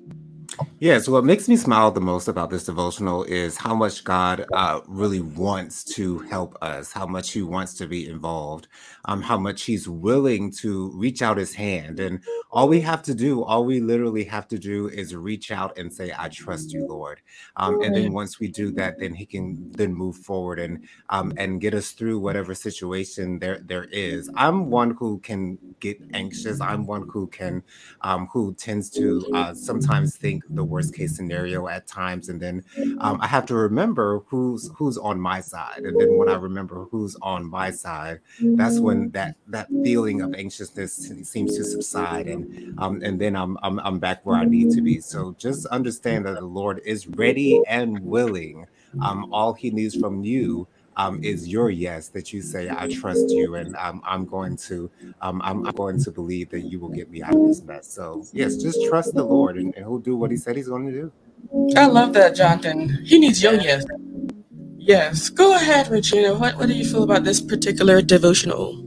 Yes, 0.82 1.08
what 1.08 1.26
makes 1.26 1.46
me 1.46 1.56
smile 1.56 1.90
the 1.90 2.00
most 2.00 2.26
about 2.26 2.48
this 2.48 2.64
devotional 2.64 3.22
is 3.24 3.58
how 3.58 3.74
much 3.74 4.02
God 4.02 4.46
uh, 4.54 4.80
really 4.86 5.20
wants 5.20 5.84
to 5.96 6.20
help 6.20 6.56
us, 6.62 6.90
how 6.90 7.04
much 7.06 7.32
He 7.32 7.42
wants 7.42 7.74
to 7.74 7.86
be 7.86 8.08
involved, 8.08 8.66
um, 9.04 9.20
how 9.20 9.36
much 9.36 9.64
He's 9.64 9.86
willing 9.86 10.50
to 10.52 10.90
reach 10.94 11.20
out 11.20 11.36
His 11.36 11.52
hand. 11.52 12.00
And 12.00 12.20
all 12.50 12.66
we 12.66 12.80
have 12.80 13.02
to 13.02 13.14
do, 13.14 13.44
all 13.44 13.66
we 13.66 13.80
literally 13.80 14.24
have 14.24 14.48
to 14.48 14.58
do 14.58 14.88
is 14.88 15.14
reach 15.14 15.50
out 15.50 15.76
and 15.76 15.92
say, 15.92 16.14
I 16.18 16.30
trust 16.30 16.72
you, 16.72 16.86
Lord. 16.86 17.20
Um, 17.56 17.82
and 17.82 17.94
then 17.94 18.14
once 18.14 18.40
we 18.40 18.48
do 18.48 18.70
that, 18.72 18.98
then 18.98 19.12
He 19.12 19.26
can 19.26 19.70
then 19.72 19.92
move 19.92 20.16
forward 20.16 20.58
and 20.58 20.82
um, 21.10 21.34
and 21.36 21.60
get 21.60 21.74
us 21.74 21.90
through 21.90 22.20
whatever 22.20 22.54
situation 22.54 23.38
there 23.38 23.60
there 23.66 23.84
is. 23.84 24.30
I'm 24.34 24.70
one 24.70 24.92
who 24.92 25.18
can 25.18 25.58
get 25.80 26.00
anxious. 26.14 26.58
I'm 26.62 26.86
one 26.86 27.06
who 27.12 27.26
can 27.26 27.62
um, 28.00 28.28
who 28.32 28.54
tends 28.54 28.88
to 28.92 29.26
uh, 29.34 29.52
sometimes 29.52 30.16
think 30.16 30.42
the 30.48 30.69
worst 30.70 30.94
case 30.94 31.16
scenario 31.16 31.68
at 31.68 31.86
times, 31.86 32.28
and 32.30 32.40
then 32.40 32.64
um, 32.98 33.18
I 33.20 33.26
have 33.26 33.46
to 33.46 33.54
remember 33.54 34.20
who's 34.28 34.70
who's 34.76 34.98
on 34.98 35.20
my 35.20 35.40
side. 35.40 35.80
And 35.84 36.00
then 36.00 36.16
when 36.18 36.28
I 36.28 36.36
remember 36.36 36.86
who's 36.90 37.16
on 37.22 37.48
my 37.50 37.70
side, 37.70 38.20
that's 38.40 38.78
when 38.80 39.10
that 39.12 39.36
that 39.48 39.68
feeling 39.84 40.22
of 40.22 40.34
anxiousness 40.34 40.94
seems 41.24 41.56
to 41.56 41.64
subside, 41.64 42.28
and 42.28 42.74
um, 42.78 43.02
and 43.02 43.20
then 43.20 43.36
I'm, 43.36 43.58
I'm 43.62 43.80
I'm 43.80 43.98
back 43.98 44.24
where 44.26 44.36
I 44.36 44.44
need 44.44 44.70
to 44.72 44.82
be. 44.82 45.00
So 45.00 45.36
just 45.38 45.66
understand 45.66 46.26
that 46.26 46.36
the 46.36 46.46
Lord 46.46 46.80
is 46.84 47.06
ready 47.08 47.60
and 47.68 48.00
willing. 48.00 48.66
Um, 49.00 49.32
all 49.32 49.54
He 49.54 49.70
needs 49.70 49.96
from 49.96 50.24
you 50.24 50.66
um, 50.96 51.22
is 51.22 51.48
your 51.48 51.70
yes 51.70 52.08
that 52.08 52.32
you 52.32 52.42
say 52.42 52.68
I 52.70 52.88
trust 52.88 53.30
you 53.30 53.54
and 53.54 53.76
um, 53.76 54.02
I'm 54.04 54.24
going 54.26 54.56
to 54.68 54.90
um, 55.20 55.40
I'm, 55.42 55.66
I'm 55.66 55.74
going 55.74 56.02
to 56.02 56.10
believe 56.10 56.50
that 56.50 56.60
you 56.60 56.78
will 56.78 56.88
get 56.88 57.10
me 57.10 57.22
out 57.22 57.34
of 57.34 57.46
this 57.46 57.62
mess. 57.62 57.86
So 57.90 58.24
yes, 58.32 58.56
just 58.56 58.78
trust 58.88 59.14
the 59.14 59.24
Lord 59.24 59.56
and, 59.56 59.74
and 59.74 59.84
He'll 59.84 59.98
do 59.98 60.16
what 60.16 60.30
He 60.30 60.36
said 60.36 60.56
He's 60.56 60.68
going 60.68 60.86
to 60.86 60.92
do. 60.92 61.12
I 61.76 61.86
love 61.86 62.12
that, 62.14 62.34
Jonathan. 62.36 63.02
He 63.04 63.18
needs 63.18 63.42
your 63.42 63.54
yes. 63.54 63.84
Yes. 64.76 65.28
Go 65.28 65.54
ahead, 65.54 65.88
Regina. 65.88 66.34
What, 66.34 66.56
what 66.56 66.68
do 66.68 66.74
you 66.74 66.84
feel 66.84 67.02
about 67.02 67.24
this 67.24 67.40
particular 67.40 68.02
devotional? 68.02 68.84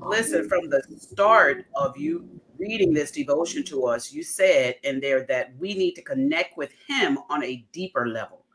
Listen, 0.00 0.48
from 0.48 0.68
the 0.70 0.82
start 0.98 1.66
of 1.74 1.96
you 1.96 2.28
reading 2.58 2.92
this 2.92 3.10
devotion 3.10 3.62
to 3.64 3.86
us, 3.86 4.12
you 4.12 4.22
said 4.22 4.76
in 4.82 5.00
there 5.00 5.24
that 5.24 5.52
we 5.58 5.74
need 5.74 5.92
to 5.92 6.02
connect 6.02 6.56
with 6.56 6.72
Him 6.88 7.18
on 7.28 7.42
a 7.42 7.64
deeper 7.72 8.08
level. 8.08 8.45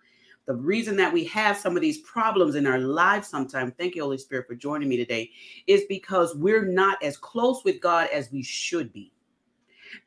The 0.48 0.53
reason 0.55 0.95
that 0.98 1.13
we 1.13 1.24
have 1.25 1.57
some 1.57 1.75
of 1.75 1.81
these 1.81 2.00
problems 2.00 2.55
in 2.55 2.65
our 2.65 2.79
lives 2.79 3.27
sometimes, 3.27 3.74
thank 3.77 3.95
you, 3.95 4.03
Holy 4.03 4.17
Spirit, 4.17 4.48
for 4.48 4.55
joining 4.55 4.89
me 4.89 4.98
today, 4.98 5.29
is 5.67 5.83
because 5.88 6.36
we're 6.36 6.65
not 6.65 7.01
as 7.03 7.15
close 7.15 7.63
with 7.63 7.79
God 7.79 8.10
as 8.12 8.31
we 8.31 8.41
should 8.41 8.91
be. 8.91 9.12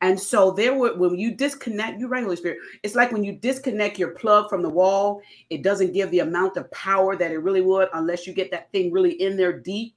And 0.01 0.19
so 0.19 0.51
there 0.51 0.73
were 0.73 0.95
when 0.97 1.17
you 1.17 1.33
disconnect, 1.33 1.99
you're 1.99 2.09
right, 2.09 2.23
Holy 2.23 2.35
Spirit. 2.35 2.57
It's 2.83 2.95
like 2.95 3.11
when 3.11 3.23
you 3.23 3.33
disconnect 3.33 3.99
your 3.99 4.09
plug 4.11 4.49
from 4.49 4.61
the 4.61 4.69
wall, 4.69 5.21
it 5.49 5.61
doesn't 5.61 5.93
give 5.93 6.11
the 6.11 6.19
amount 6.19 6.57
of 6.57 6.69
power 6.71 7.15
that 7.15 7.31
it 7.31 7.37
really 7.37 7.61
would 7.61 7.89
unless 7.93 8.27
you 8.27 8.33
get 8.33 8.51
that 8.51 8.71
thing 8.71 8.91
really 8.91 9.13
in 9.21 9.37
there 9.37 9.57
deep. 9.57 9.95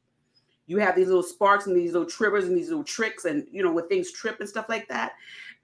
You 0.67 0.77
have 0.79 0.95
these 0.95 1.07
little 1.07 1.23
sparks 1.23 1.67
and 1.67 1.75
these 1.75 1.93
little 1.93 2.09
triggers 2.09 2.45
and 2.45 2.57
these 2.57 2.69
little 2.69 2.85
tricks, 2.85 3.25
and 3.25 3.47
you 3.51 3.63
know, 3.63 3.73
with 3.73 3.89
things 3.89 4.13
trip 4.13 4.39
and 4.41 4.49
stuff 4.49 4.69
like 4.69 4.87
that. 4.89 5.13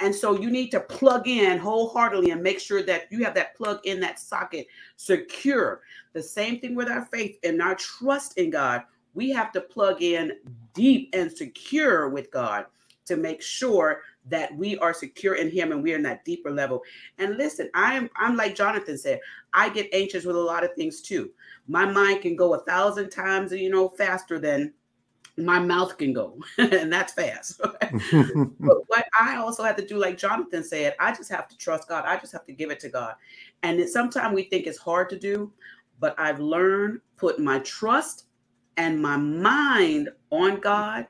And 0.00 0.14
so 0.14 0.38
you 0.38 0.50
need 0.50 0.70
to 0.70 0.80
plug 0.80 1.28
in 1.28 1.58
wholeheartedly 1.58 2.30
and 2.30 2.42
make 2.42 2.58
sure 2.58 2.82
that 2.82 3.04
you 3.10 3.24
have 3.24 3.34
that 3.34 3.56
plug 3.56 3.80
in 3.84 4.00
that 4.00 4.18
socket 4.18 4.66
secure. 4.96 5.82
The 6.12 6.22
same 6.22 6.60
thing 6.60 6.74
with 6.74 6.88
our 6.88 7.04
faith 7.06 7.38
and 7.44 7.62
our 7.62 7.74
trust 7.76 8.38
in 8.38 8.50
God. 8.50 8.82
We 9.14 9.30
have 9.30 9.52
to 9.52 9.60
plug 9.60 10.02
in 10.02 10.32
deep 10.72 11.10
and 11.12 11.30
secure 11.30 12.08
with 12.08 12.30
God 12.32 12.66
to 13.06 13.16
make 13.16 13.42
sure 13.42 14.02
that 14.26 14.56
we 14.56 14.78
are 14.78 14.94
secure 14.94 15.34
in 15.34 15.50
him 15.50 15.72
and 15.72 15.82
we're 15.82 15.96
in 15.96 16.02
that 16.02 16.24
deeper 16.24 16.50
level. 16.50 16.82
And 17.18 17.36
listen, 17.36 17.70
I 17.74 17.94
am 17.94 18.10
I'm 18.16 18.36
like 18.36 18.54
Jonathan 18.54 18.98
said, 18.98 19.20
I 19.52 19.68
get 19.68 19.88
anxious 19.92 20.24
with 20.24 20.36
a 20.36 20.40
lot 20.40 20.64
of 20.64 20.74
things 20.74 21.02
too. 21.02 21.30
My 21.68 21.84
mind 21.84 22.22
can 22.22 22.34
go 22.34 22.54
a 22.54 22.64
thousand 22.64 23.10
times, 23.10 23.52
you 23.52 23.70
know, 23.70 23.88
faster 23.88 24.38
than 24.38 24.72
my 25.36 25.58
mouth 25.58 25.96
can 25.98 26.12
go, 26.12 26.38
and 26.58 26.92
that's 26.92 27.12
fast. 27.12 27.60
but 27.90 28.78
what 28.86 29.06
I 29.20 29.36
also 29.36 29.62
have 29.62 29.76
to 29.76 29.86
do, 29.86 29.98
like 29.98 30.18
Jonathan 30.18 30.62
said, 30.62 30.94
I 31.00 31.12
just 31.12 31.30
have 31.30 31.48
to 31.48 31.56
trust 31.56 31.88
God. 31.88 32.04
I 32.06 32.16
just 32.16 32.32
have 32.32 32.46
to 32.46 32.52
give 32.52 32.70
it 32.70 32.80
to 32.80 32.88
God. 32.88 33.14
And 33.62 33.88
sometimes 33.88 34.34
we 34.34 34.44
think 34.44 34.66
it's 34.66 34.78
hard 34.78 35.10
to 35.10 35.18
do, 35.18 35.52
but 36.00 36.14
I've 36.18 36.40
learned 36.40 37.00
put 37.16 37.38
my 37.38 37.58
trust 37.60 38.26
and 38.76 39.00
my 39.00 39.16
mind 39.16 40.10
on 40.30 40.60
God 40.60 41.06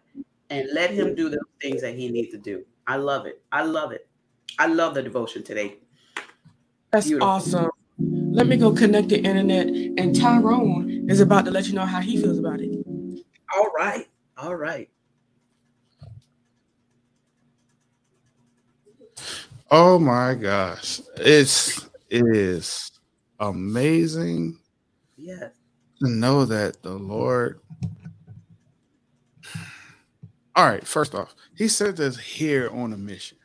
and 0.51 0.69
let 0.73 0.91
Him 0.91 1.15
do 1.15 1.29
the 1.29 1.41
things 1.61 1.83
that 1.83 1.95
He 1.95 2.09
needs 2.09 2.31
to 2.33 2.39
do. 2.39 2.65
I 2.87 2.97
love 2.97 3.27
it. 3.27 3.43
I 3.53 3.63
love 3.63 3.93
it. 3.93 4.09
I 4.59 4.67
love 4.67 4.95
the 4.95 5.03
devotion 5.03 5.43
today. 5.43 5.79
That's 6.91 7.09
Beautiful. 7.09 7.29
awesome. 7.29 7.71
Let 7.99 8.47
me 8.47 8.57
go 8.57 8.73
connect 8.73 9.09
the 9.09 9.19
internet, 9.19 9.69
and 9.69 10.15
Tyrone 10.15 11.09
is 11.09 11.21
about 11.21 11.45
to 11.45 11.51
let 11.51 11.67
you 11.67 11.75
know 11.75 11.87
how 11.87 12.01
he 12.01 12.21
feels 12.21 12.39
about 12.39 12.61
it. 12.61 12.71
All 13.55 13.71
right. 13.77 14.07
All 14.37 14.57
right. 14.57 14.89
Oh 19.71 19.99
my 19.99 20.35
gosh. 20.35 21.01
It's 21.17 21.89
it 22.11 22.25
is 22.27 22.91
amazing 23.41 24.59
Yes. 25.17 25.53
to 26.03 26.11
know 26.11 26.45
that 26.45 26.83
the 26.83 26.93
Lord. 26.95 27.61
All 30.57 30.67
right, 30.67 30.87
first 30.87 31.15
off, 31.17 31.35
he 31.57 31.67
sent 31.67 31.99
us 31.99 32.17
here 32.17 32.69
on 32.71 32.93
a 32.93 32.97
mission, 32.97 33.39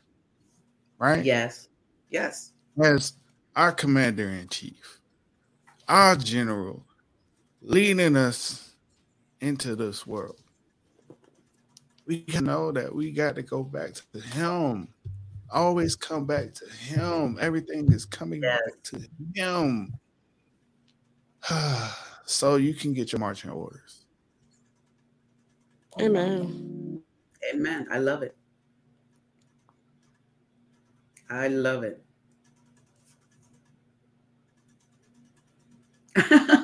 right? 0.98 1.24
Yes. 1.24 1.68
Yes. 2.08 2.52
As 2.80 3.14
our 3.56 3.72
commander 3.72 4.28
in 4.28 4.46
chief, 4.48 5.00
our 5.88 6.14
general, 6.14 6.84
leading 7.62 8.16
us 8.16 8.76
into 9.40 9.74
this 9.74 10.06
world. 10.06 10.39
We 12.10 12.22
can 12.22 12.46
know 12.46 12.72
that 12.72 12.92
we 12.92 13.12
got 13.12 13.36
to 13.36 13.42
go 13.42 13.62
back 13.62 13.92
to 13.94 14.20
him 14.20 14.88
Always 15.52 15.94
come 15.94 16.26
back 16.26 16.54
to 16.54 16.68
Him. 16.68 17.38
Everything 17.40 17.92
is 17.92 18.04
coming 18.04 18.42
Yes. 18.42 18.60
back 18.64 18.82
to 18.82 19.08
Him. 19.34 19.94
so 22.24 22.56
you 22.56 22.74
can 22.74 22.94
get 22.94 23.12
your 23.12 23.20
marching 23.20 23.50
orders. 23.50 24.06
Amen. 26.00 27.00
Amen. 27.52 27.86
I 27.92 27.98
love 27.98 28.22
it. 28.24 28.36
I 31.28 31.46
love 31.46 31.84
it. 31.84 32.04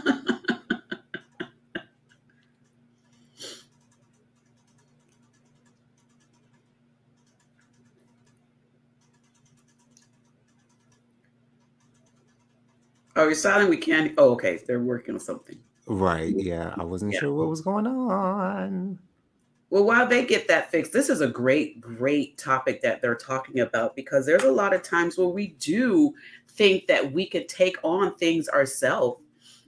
Oh, 13.16 13.24
you're 13.24 13.34
silent. 13.34 13.70
We 13.70 13.78
can't. 13.78 14.12
Oh, 14.18 14.32
okay. 14.32 14.60
They're 14.66 14.80
working 14.80 15.14
on 15.14 15.20
something. 15.20 15.58
Right. 15.86 16.34
Yeah. 16.36 16.74
I 16.76 16.84
wasn't 16.84 17.14
Yeah. 17.14 17.20
sure 17.20 17.32
what 17.32 17.48
was 17.48 17.62
going 17.62 17.86
on. 17.86 18.98
Well, 19.70 19.84
while 19.84 20.06
they 20.06 20.24
get 20.24 20.46
that 20.48 20.70
fixed, 20.70 20.92
this 20.92 21.08
is 21.08 21.20
a 21.20 21.26
great, 21.26 21.80
great 21.80 22.38
topic 22.38 22.82
that 22.82 23.02
they're 23.02 23.16
talking 23.16 23.60
about 23.60 23.96
because 23.96 24.24
there's 24.26 24.44
a 24.44 24.52
lot 24.52 24.74
of 24.74 24.82
times 24.82 25.18
where 25.18 25.26
we 25.26 25.48
do 25.58 26.14
think 26.50 26.86
that 26.86 27.12
we 27.12 27.26
could 27.26 27.48
take 27.48 27.76
on 27.82 28.14
things 28.16 28.48
ourselves. 28.48 29.22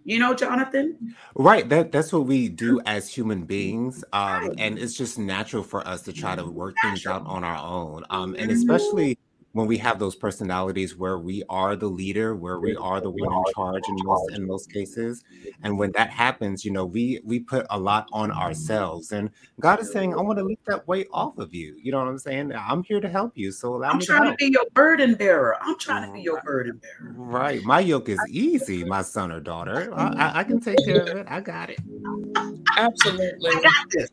You 0.05 0.19
know, 0.19 0.35
Jonathan? 0.35 1.15
Right. 1.35 1.69
That 1.69 1.93
that's 1.93 2.13
what 2.13 2.27
we 2.27 2.49
do 2.49 2.81
as 2.87 3.09
human 3.09 3.45
beings. 3.45 4.05
Um, 4.13 4.53
and 4.57 4.79
it's 4.79 4.95
just 4.95 5.19
natural 5.19 5.63
for 5.63 5.87
us 5.87 6.03
to 6.03 6.13
try 6.13 6.35
to 6.37 6.45
work 6.45 6.77
things 6.81 7.05
out 7.07 7.27
on 7.27 7.45
our 7.45 7.59
own. 7.59 8.05
Um, 8.09 8.35
and 8.39 8.51
especially 8.51 9.19
when 9.53 9.67
we 9.67 9.79
have 9.79 9.99
those 9.99 10.15
personalities 10.15 10.97
where 10.97 11.19
we 11.19 11.43
are 11.49 11.75
the 11.75 11.89
leader, 11.89 12.37
where 12.37 12.61
we 12.61 12.77
are 12.77 13.01
the 13.01 13.11
one 13.11 13.33
in 13.33 13.45
charge 13.55 13.83
in 13.89 13.97
most 14.05 14.33
in 14.33 14.47
most 14.47 14.73
cases. 14.73 15.25
And 15.63 15.79
when 15.79 15.93
that 15.93 16.11
happens, 16.11 16.65
you 16.65 16.71
know, 16.71 16.85
we 16.85 17.21
we 17.25 17.41
put 17.41 17.67
a 17.71 17.79
lot 17.79 18.09
on 18.13 18.31
mm-hmm. 18.31 18.39
ourselves. 18.39 19.13
And 19.13 19.31
God 19.61 19.81
is 19.81 19.91
saying, 19.91 20.15
I 20.15 20.21
want 20.21 20.39
to 20.39 20.45
lift 20.45 20.65
that 20.67 20.87
weight 20.87 21.09
off 21.13 21.39
of 21.39 21.55
you. 21.55 21.77
You 21.83 21.93
know 21.93 21.99
what 21.99 22.09
I'm 22.09 22.19
saying? 22.19 22.53
I'm 22.55 22.83
here 22.85 23.01
to 23.01 23.09
help 23.09 23.33
you. 23.37 23.51
So 23.51 23.75
allow 23.75 23.91
I'm 23.91 23.99
me 23.99 24.03
to 24.03 24.07
trying 24.07 24.23
to 24.23 24.29
help. 24.29 24.39
be 24.39 24.51
your 24.53 24.67
burden 24.75 25.15
bearer. 25.15 25.57
I'm 25.61 25.79
trying 25.79 26.07
to 26.07 26.13
be 26.13 26.21
your 26.21 26.43
burden 26.43 26.81
bearer. 26.83 27.15
Right. 27.15 27.63
My 27.65 27.81
yoke 27.81 28.09
is 28.09 28.21
easy, 28.29 28.85
my 28.87 29.03
son 29.03 29.33
or 29.33 29.41
daughter. 29.41 29.93
I, 29.95 30.09
I, 30.09 30.39
I 30.41 30.45
can 30.45 30.61
take 30.69 30.79
care 30.85 31.03
of 31.03 31.09
it. 31.09 31.27
I 31.29 31.41
got 31.41 31.71
it. 31.71 31.81
Absolutely. 32.79 33.51
I 33.51 33.61
got 33.63 33.91
this. 33.91 34.11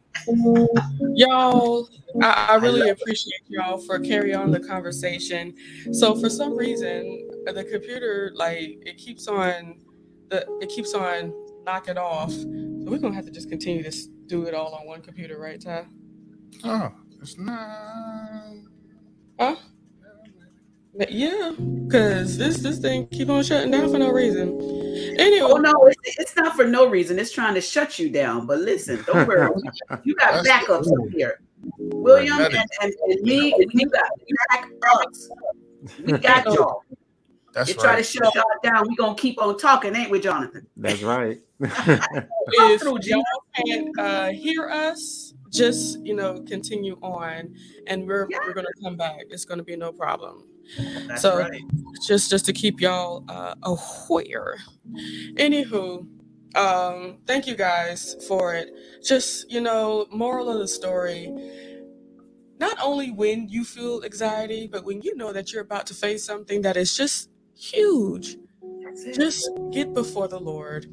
y'all 1.16 1.88
I, 2.22 2.48
I 2.52 2.56
really 2.56 2.90
appreciate 2.90 3.42
y'all 3.48 3.78
for 3.78 4.00
carry 4.00 4.34
on 4.34 4.50
the 4.52 4.60
conversation 4.60 5.54
so 5.92 6.16
for 6.20 6.30
some 6.30 6.58
reason 6.58 7.30
the 7.46 7.64
computer 7.64 8.32
like 8.36 8.78
it 8.86 8.98
keeps 8.98 9.28
on 9.28 9.80
the 10.30 10.46
it 10.62 10.70
keeps 10.70 10.94
on 10.96 11.32
knocking 11.64 11.98
off 11.98 12.32
so 12.32 12.86
we're 12.88 12.98
gonna 12.98 13.14
have 13.14 13.26
to 13.26 13.32
just 13.32 13.50
continue 13.50 13.84
to 13.84 13.92
do 14.26 14.46
it 14.46 14.54
all 14.56 14.74
on 14.74 14.88
one 14.88 15.02
computer 15.02 15.38
right 15.40 15.62
ty 15.62 15.86
Oh, 16.64 16.92
it's 17.22 17.38
not. 17.38 18.54
huh 19.40 19.56
yeah 21.10 21.52
because 21.88 22.38
this 22.38 22.58
this 22.58 22.80
thing 22.80 23.06
keep 23.08 23.30
on 23.30 23.44
shutting 23.44 23.70
down 23.72 23.92
for 23.92 24.00
no 24.00 24.10
reason 24.12 24.58
anyway 25.20 25.52
Oh 25.52 25.58
no, 25.58 25.74
it's, 25.88 26.18
it's 26.20 26.36
not 26.36 26.56
for 26.56 26.66
no 26.66 26.88
reason. 26.90 27.20
It's 27.20 27.32
trying 27.32 27.54
to 27.56 27.62
shut 27.62 28.00
you 28.00 28.10
down. 28.10 28.46
But 28.46 28.60
listen, 28.60 29.04
don't 29.06 29.28
worry. 29.28 29.50
You 30.04 30.16
got 30.16 30.46
backups 30.46 30.88
up 30.88 31.10
here. 31.12 31.40
William 31.78 32.40
and, 32.40 32.54
and, 32.82 32.94
and 33.08 33.22
me, 33.22 33.54
we 33.74 33.86
got 33.86 34.10
backups. 34.52 35.28
We 36.04 36.12
got 36.14 36.46
y'all. 36.54 36.84
That's 37.54 37.70
right. 37.70 37.76
You 37.76 37.82
try 37.82 37.96
to 37.96 38.04
shut 38.04 38.36
y'all 38.36 38.44
down, 38.64 38.86
we 38.88 38.96
gonna 38.96 39.16
keep 39.16 39.42
on 39.42 39.58
talking, 39.58 39.96
ain't 39.96 40.12
we, 40.12 40.20
Jonathan? 40.20 40.68
That's 40.76 41.02
right. 41.02 41.40
if 41.60 43.08
y'all 43.08 43.24
can't 43.56 43.98
uh, 43.98 44.28
hear 44.30 44.70
us, 44.70 45.34
just 45.50 46.00
you 46.06 46.14
know 46.14 46.44
continue 46.48 46.98
on, 47.02 47.56
and 47.88 48.06
we're 48.06 48.28
Yeah. 48.30 48.40
we're 48.46 48.54
gonna 48.54 48.68
come 48.84 48.98
back. 48.98 49.22
It's 49.30 49.46
gonna 49.46 49.64
be 49.64 49.78
no 49.78 49.92
problem. 49.92 50.44
That's 51.08 51.22
So- 51.22 51.38
right. 51.40 51.62
Just 52.06 52.30
just 52.30 52.46
to 52.46 52.54
keep 52.54 52.82
y'all 52.82 53.24
uh, 53.30 53.56
aware. 53.64 54.58
Anywho, 55.36 56.06
um, 56.56 57.18
thank 57.26 57.48
you 57.48 57.56
guys 57.56 58.16
for 58.28 58.54
it. 58.54 58.70
Just 59.04 59.50
you 59.52 59.62
know, 59.62 60.06
moral 60.12 60.50
of 60.50 60.60
the 60.60 60.68
story. 60.68 61.32
Not 62.60 62.78
only 62.84 63.12
when 63.12 63.50
you 63.50 63.64
feel 63.66 64.04
anxiety, 64.04 64.68
but 64.68 64.86
when 64.86 65.02
you 65.02 65.16
know 65.16 65.34
that 65.34 65.52
you're 65.52 65.62
about 65.64 65.86
to 65.88 65.94
face 65.94 66.24
something 66.24 66.62
that 66.62 66.78
is 66.78 66.96
just 66.96 67.30
huge, 67.58 68.38
just 69.14 69.50
get 69.72 69.94
before 69.94 70.28
the 70.28 70.40
Lord. 70.40 70.88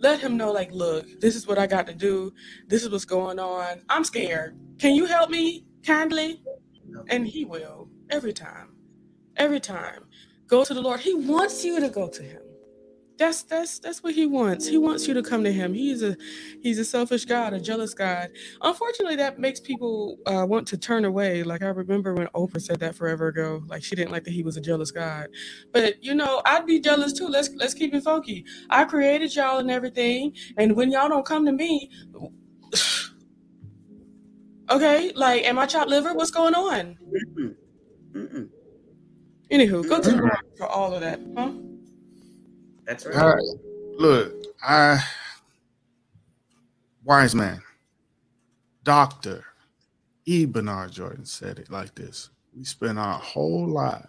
Let 0.00 0.20
him 0.20 0.36
know, 0.36 0.52
like, 0.52 0.70
look, 0.72 1.06
this 1.20 1.34
is 1.34 1.46
what 1.48 1.58
I 1.58 1.66
got 1.66 1.86
to 1.88 1.94
do. 1.94 2.32
This 2.68 2.84
is 2.84 2.90
what's 2.90 3.04
going 3.04 3.40
on. 3.40 3.82
I'm 3.88 4.04
scared. 4.04 4.56
Can 4.78 4.94
you 4.94 5.06
help 5.06 5.28
me 5.28 5.66
kindly? 5.84 6.40
And 7.08 7.26
he 7.26 7.44
will 7.44 7.90
every 8.10 8.32
time. 8.32 8.74
Every 9.38 9.60
time. 9.60 10.06
Go 10.48 10.64
to 10.64 10.74
the 10.74 10.82
Lord. 10.82 11.00
He 11.00 11.14
wants 11.14 11.64
you 11.64 11.80
to 11.80 11.90
go 11.90 12.08
to 12.08 12.22
him. 12.22 12.42
That's 13.18 13.42
that's 13.44 13.80
that's 13.80 14.02
what 14.02 14.14
he 14.14 14.26
wants. 14.26 14.68
He 14.68 14.78
wants 14.78 15.08
you 15.08 15.14
to 15.14 15.22
come 15.22 15.44
to 15.44 15.52
him. 15.52 15.74
He's 15.74 16.02
a 16.02 16.16
he's 16.62 16.78
a 16.78 16.84
selfish 16.84 17.24
God, 17.26 17.52
a 17.52 17.60
jealous 17.60 17.94
God. 17.94 18.30
Unfortunately, 18.62 19.16
that 19.16 19.38
makes 19.40 19.60
people 19.60 20.18
uh, 20.26 20.46
want 20.48 20.68
to 20.68 20.78
turn 20.78 21.04
away. 21.04 21.42
Like 21.42 21.62
I 21.62 21.68
remember 21.68 22.14
when 22.14 22.28
Oprah 22.28 22.62
said 22.62 22.80
that 22.80 22.94
forever 22.94 23.28
ago. 23.28 23.62
Like 23.68 23.84
she 23.84 23.96
didn't 23.96 24.12
like 24.12 24.24
that 24.24 24.32
he 24.32 24.42
was 24.44 24.56
a 24.56 24.60
jealous 24.60 24.92
God. 24.92 25.28
But 25.72 26.02
you 26.02 26.14
know, 26.14 26.42
I'd 26.46 26.66
be 26.66 26.80
jealous 26.80 27.12
too. 27.12 27.28
Let's 27.28 27.50
let's 27.56 27.74
keep 27.74 27.94
it 27.94 28.04
funky. 28.04 28.44
I 28.70 28.84
created 28.84 29.34
y'all 29.34 29.58
and 29.58 29.70
everything, 29.70 30.34
and 30.56 30.76
when 30.76 30.92
y'all 30.92 31.08
don't 31.08 31.26
come 31.26 31.46
to 31.46 31.52
me, 31.52 31.90
okay, 34.70 35.12
like 35.14 35.44
am 35.44 35.58
I 35.58 35.66
chopped 35.66 35.90
liver? 35.90 36.14
What's 36.14 36.30
going 36.30 36.54
on? 36.54 36.98
Mm-mm. 37.12 37.56
Mm-mm. 38.12 38.48
Anywho, 39.50 39.88
go 39.88 40.00
to 40.00 40.10
the 40.10 40.16
Lord 40.16 40.36
for 40.56 40.66
all 40.66 40.94
of 40.94 41.00
that, 41.00 41.20
huh? 41.36 41.52
That's 42.86 43.06
All 43.06 43.12
right. 43.12 43.34
right. 43.34 43.42
Look, 43.98 44.34
I 44.62 45.00
wise 47.04 47.34
man, 47.34 47.60
doctor 48.84 49.44
E. 50.26 50.44
Bernard 50.44 50.92
Jordan 50.92 51.24
said 51.24 51.58
it 51.58 51.70
like 51.70 51.94
this: 51.94 52.30
We 52.54 52.64
spend 52.64 52.98
our 52.98 53.18
whole 53.18 53.66
lives 53.66 54.06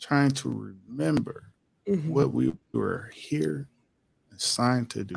trying 0.00 0.30
to 0.30 0.48
remember 0.88 1.52
Mhm. 1.88 2.10
what 2.10 2.32
we 2.32 2.54
were 2.72 3.10
here 3.12 3.68
assigned 4.34 4.90
to 4.90 5.04
do. 5.04 5.16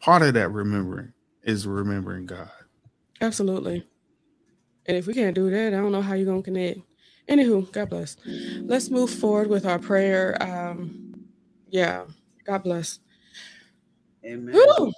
Part 0.00 0.22
of 0.22 0.34
that 0.34 0.50
remembering 0.50 1.12
is 1.42 1.66
remembering 1.66 2.26
God. 2.26 2.50
Absolutely. 3.20 3.86
And 4.86 4.96
if 4.96 5.06
we 5.06 5.14
can't 5.14 5.34
do 5.34 5.50
that, 5.50 5.74
I 5.74 5.76
don't 5.76 5.92
know 5.92 6.02
how 6.02 6.14
you're 6.14 6.26
gonna 6.26 6.42
connect. 6.42 6.80
Anywho, 7.28 7.70
God 7.72 7.90
bless. 7.90 8.16
Let's 8.26 8.90
move 8.90 9.10
forward 9.10 9.48
with 9.48 9.66
our 9.66 9.78
prayer. 9.78 10.36
Um, 10.42 11.26
yeah, 11.68 12.04
God 12.44 12.64
bless. 12.64 13.00
Amen. 14.24 14.54
Whew. 14.54 14.92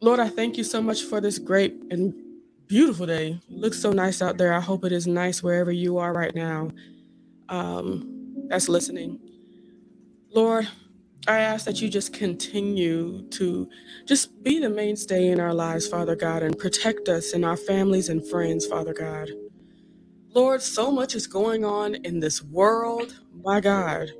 Lord, 0.00 0.20
I 0.20 0.28
thank 0.28 0.58
you 0.58 0.64
so 0.64 0.82
much 0.82 1.02
for 1.02 1.20
this 1.20 1.38
great 1.38 1.74
and 1.90 2.14
beautiful 2.66 3.06
day. 3.06 3.40
It 3.50 3.56
looks 3.56 3.80
so 3.80 3.92
nice 3.92 4.22
out 4.22 4.38
there. 4.38 4.52
I 4.52 4.60
hope 4.60 4.84
it 4.84 4.92
is 4.92 5.06
nice 5.06 5.42
wherever 5.42 5.72
you 5.72 5.98
are 5.98 6.12
right 6.12 6.34
now. 6.34 6.70
Um, 7.48 8.46
that's 8.48 8.68
listening. 8.68 9.20
Lord, 10.34 10.68
I 11.26 11.40
ask 11.40 11.64
that 11.66 11.82
you 11.82 11.88
just 11.88 12.12
continue 12.12 13.22
to 13.30 13.68
just 14.06 14.42
be 14.42 14.60
the 14.60 14.70
mainstay 14.70 15.28
in 15.28 15.40
our 15.40 15.54
lives, 15.54 15.88
Father 15.88 16.16
God, 16.16 16.42
and 16.42 16.58
protect 16.58 17.08
us 17.08 17.32
and 17.32 17.44
our 17.44 17.56
families 17.56 18.08
and 18.08 18.26
friends, 18.26 18.66
Father 18.66 18.94
God. 18.94 19.30
Lord, 20.34 20.62
so 20.62 20.90
much 20.92 21.14
is 21.14 21.26
going 21.26 21.64
on 21.64 21.96
in 21.96 22.20
this 22.20 22.42
world. 22.42 23.20
My 23.44 23.60
God, 23.60 24.10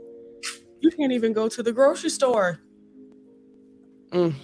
you 0.80 0.90
can't 0.90 1.12
even 1.12 1.32
go 1.32 1.48
to 1.48 1.62
the 1.62 1.72
grocery 1.72 2.10
store. 2.10 2.60
Mm. 4.12 4.34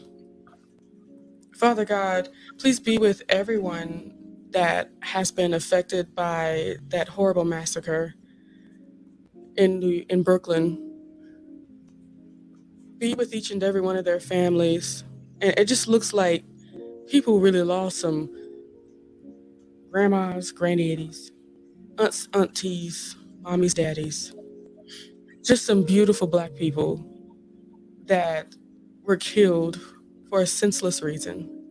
Father 1.56 1.84
God, 1.84 2.28
please 2.58 2.80
be 2.80 2.98
with 2.98 3.22
everyone 3.28 4.14
that 4.50 4.90
has 5.02 5.32
been 5.32 5.54
affected 5.54 6.14
by 6.14 6.76
that 6.88 7.08
horrible 7.08 7.44
massacre 7.44 8.14
in 9.56 9.82
in 10.08 10.22
Brooklyn. 10.22 10.94
Be 12.98 13.14
with 13.14 13.34
each 13.34 13.50
and 13.50 13.62
every 13.62 13.80
one 13.80 13.96
of 13.96 14.04
their 14.04 14.20
families. 14.20 15.04
And 15.40 15.54
it 15.58 15.66
just 15.66 15.88
looks 15.88 16.12
like 16.12 16.44
people 17.08 17.40
really 17.40 17.62
lost 17.62 17.98
some 18.00 18.30
grandmas, 19.90 20.52
granddaddies, 20.52 21.30
aunts, 21.98 22.28
aunties, 22.34 23.16
mommies, 23.42 23.74
daddies, 23.74 24.34
just 25.44 25.66
some 25.66 25.82
beautiful 25.84 26.26
black 26.28 26.54
people 26.56 27.06
that 28.06 28.54
were 29.04 29.16
killed 29.16 29.80
for 30.30 30.40
a 30.42 30.46
senseless 30.46 31.02
reason. 31.02 31.62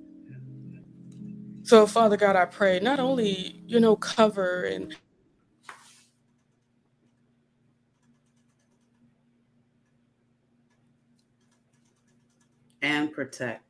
So, 1.63 1.87
Father 1.87 2.17
God, 2.17 2.35
I 2.35 2.45
pray 2.45 2.79
not 2.81 2.99
only, 2.99 3.61
you 3.67 3.79
know, 3.79 3.95
cover 3.95 4.63
and 4.63 4.95
and 12.81 13.11
protect. 13.13 13.63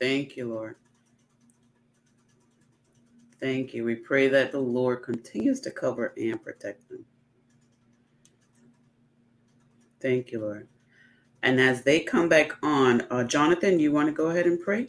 Thank 0.00 0.36
you, 0.36 0.48
Lord. 0.52 0.76
Thank 3.40 3.72
you. 3.72 3.84
We 3.84 3.94
pray 3.94 4.28
that 4.28 4.52
the 4.52 4.60
Lord 4.60 5.02
continues 5.02 5.60
to 5.60 5.70
cover 5.70 6.12
and 6.16 6.42
protect 6.42 6.88
them. 6.88 7.04
Thank 10.00 10.30
you, 10.30 10.40
Lord. 10.40 10.68
And 11.42 11.58
as 11.58 11.82
they 11.82 12.00
come 12.00 12.28
back 12.28 12.52
on, 12.62 13.02
uh, 13.10 13.24
Jonathan, 13.24 13.78
you 13.78 13.92
want 13.92 14.08
to 14.08 14.12
go 14.12 14.26
ahead 14.26 14.46
and 14.46 14.60
pray? 14.60 14.86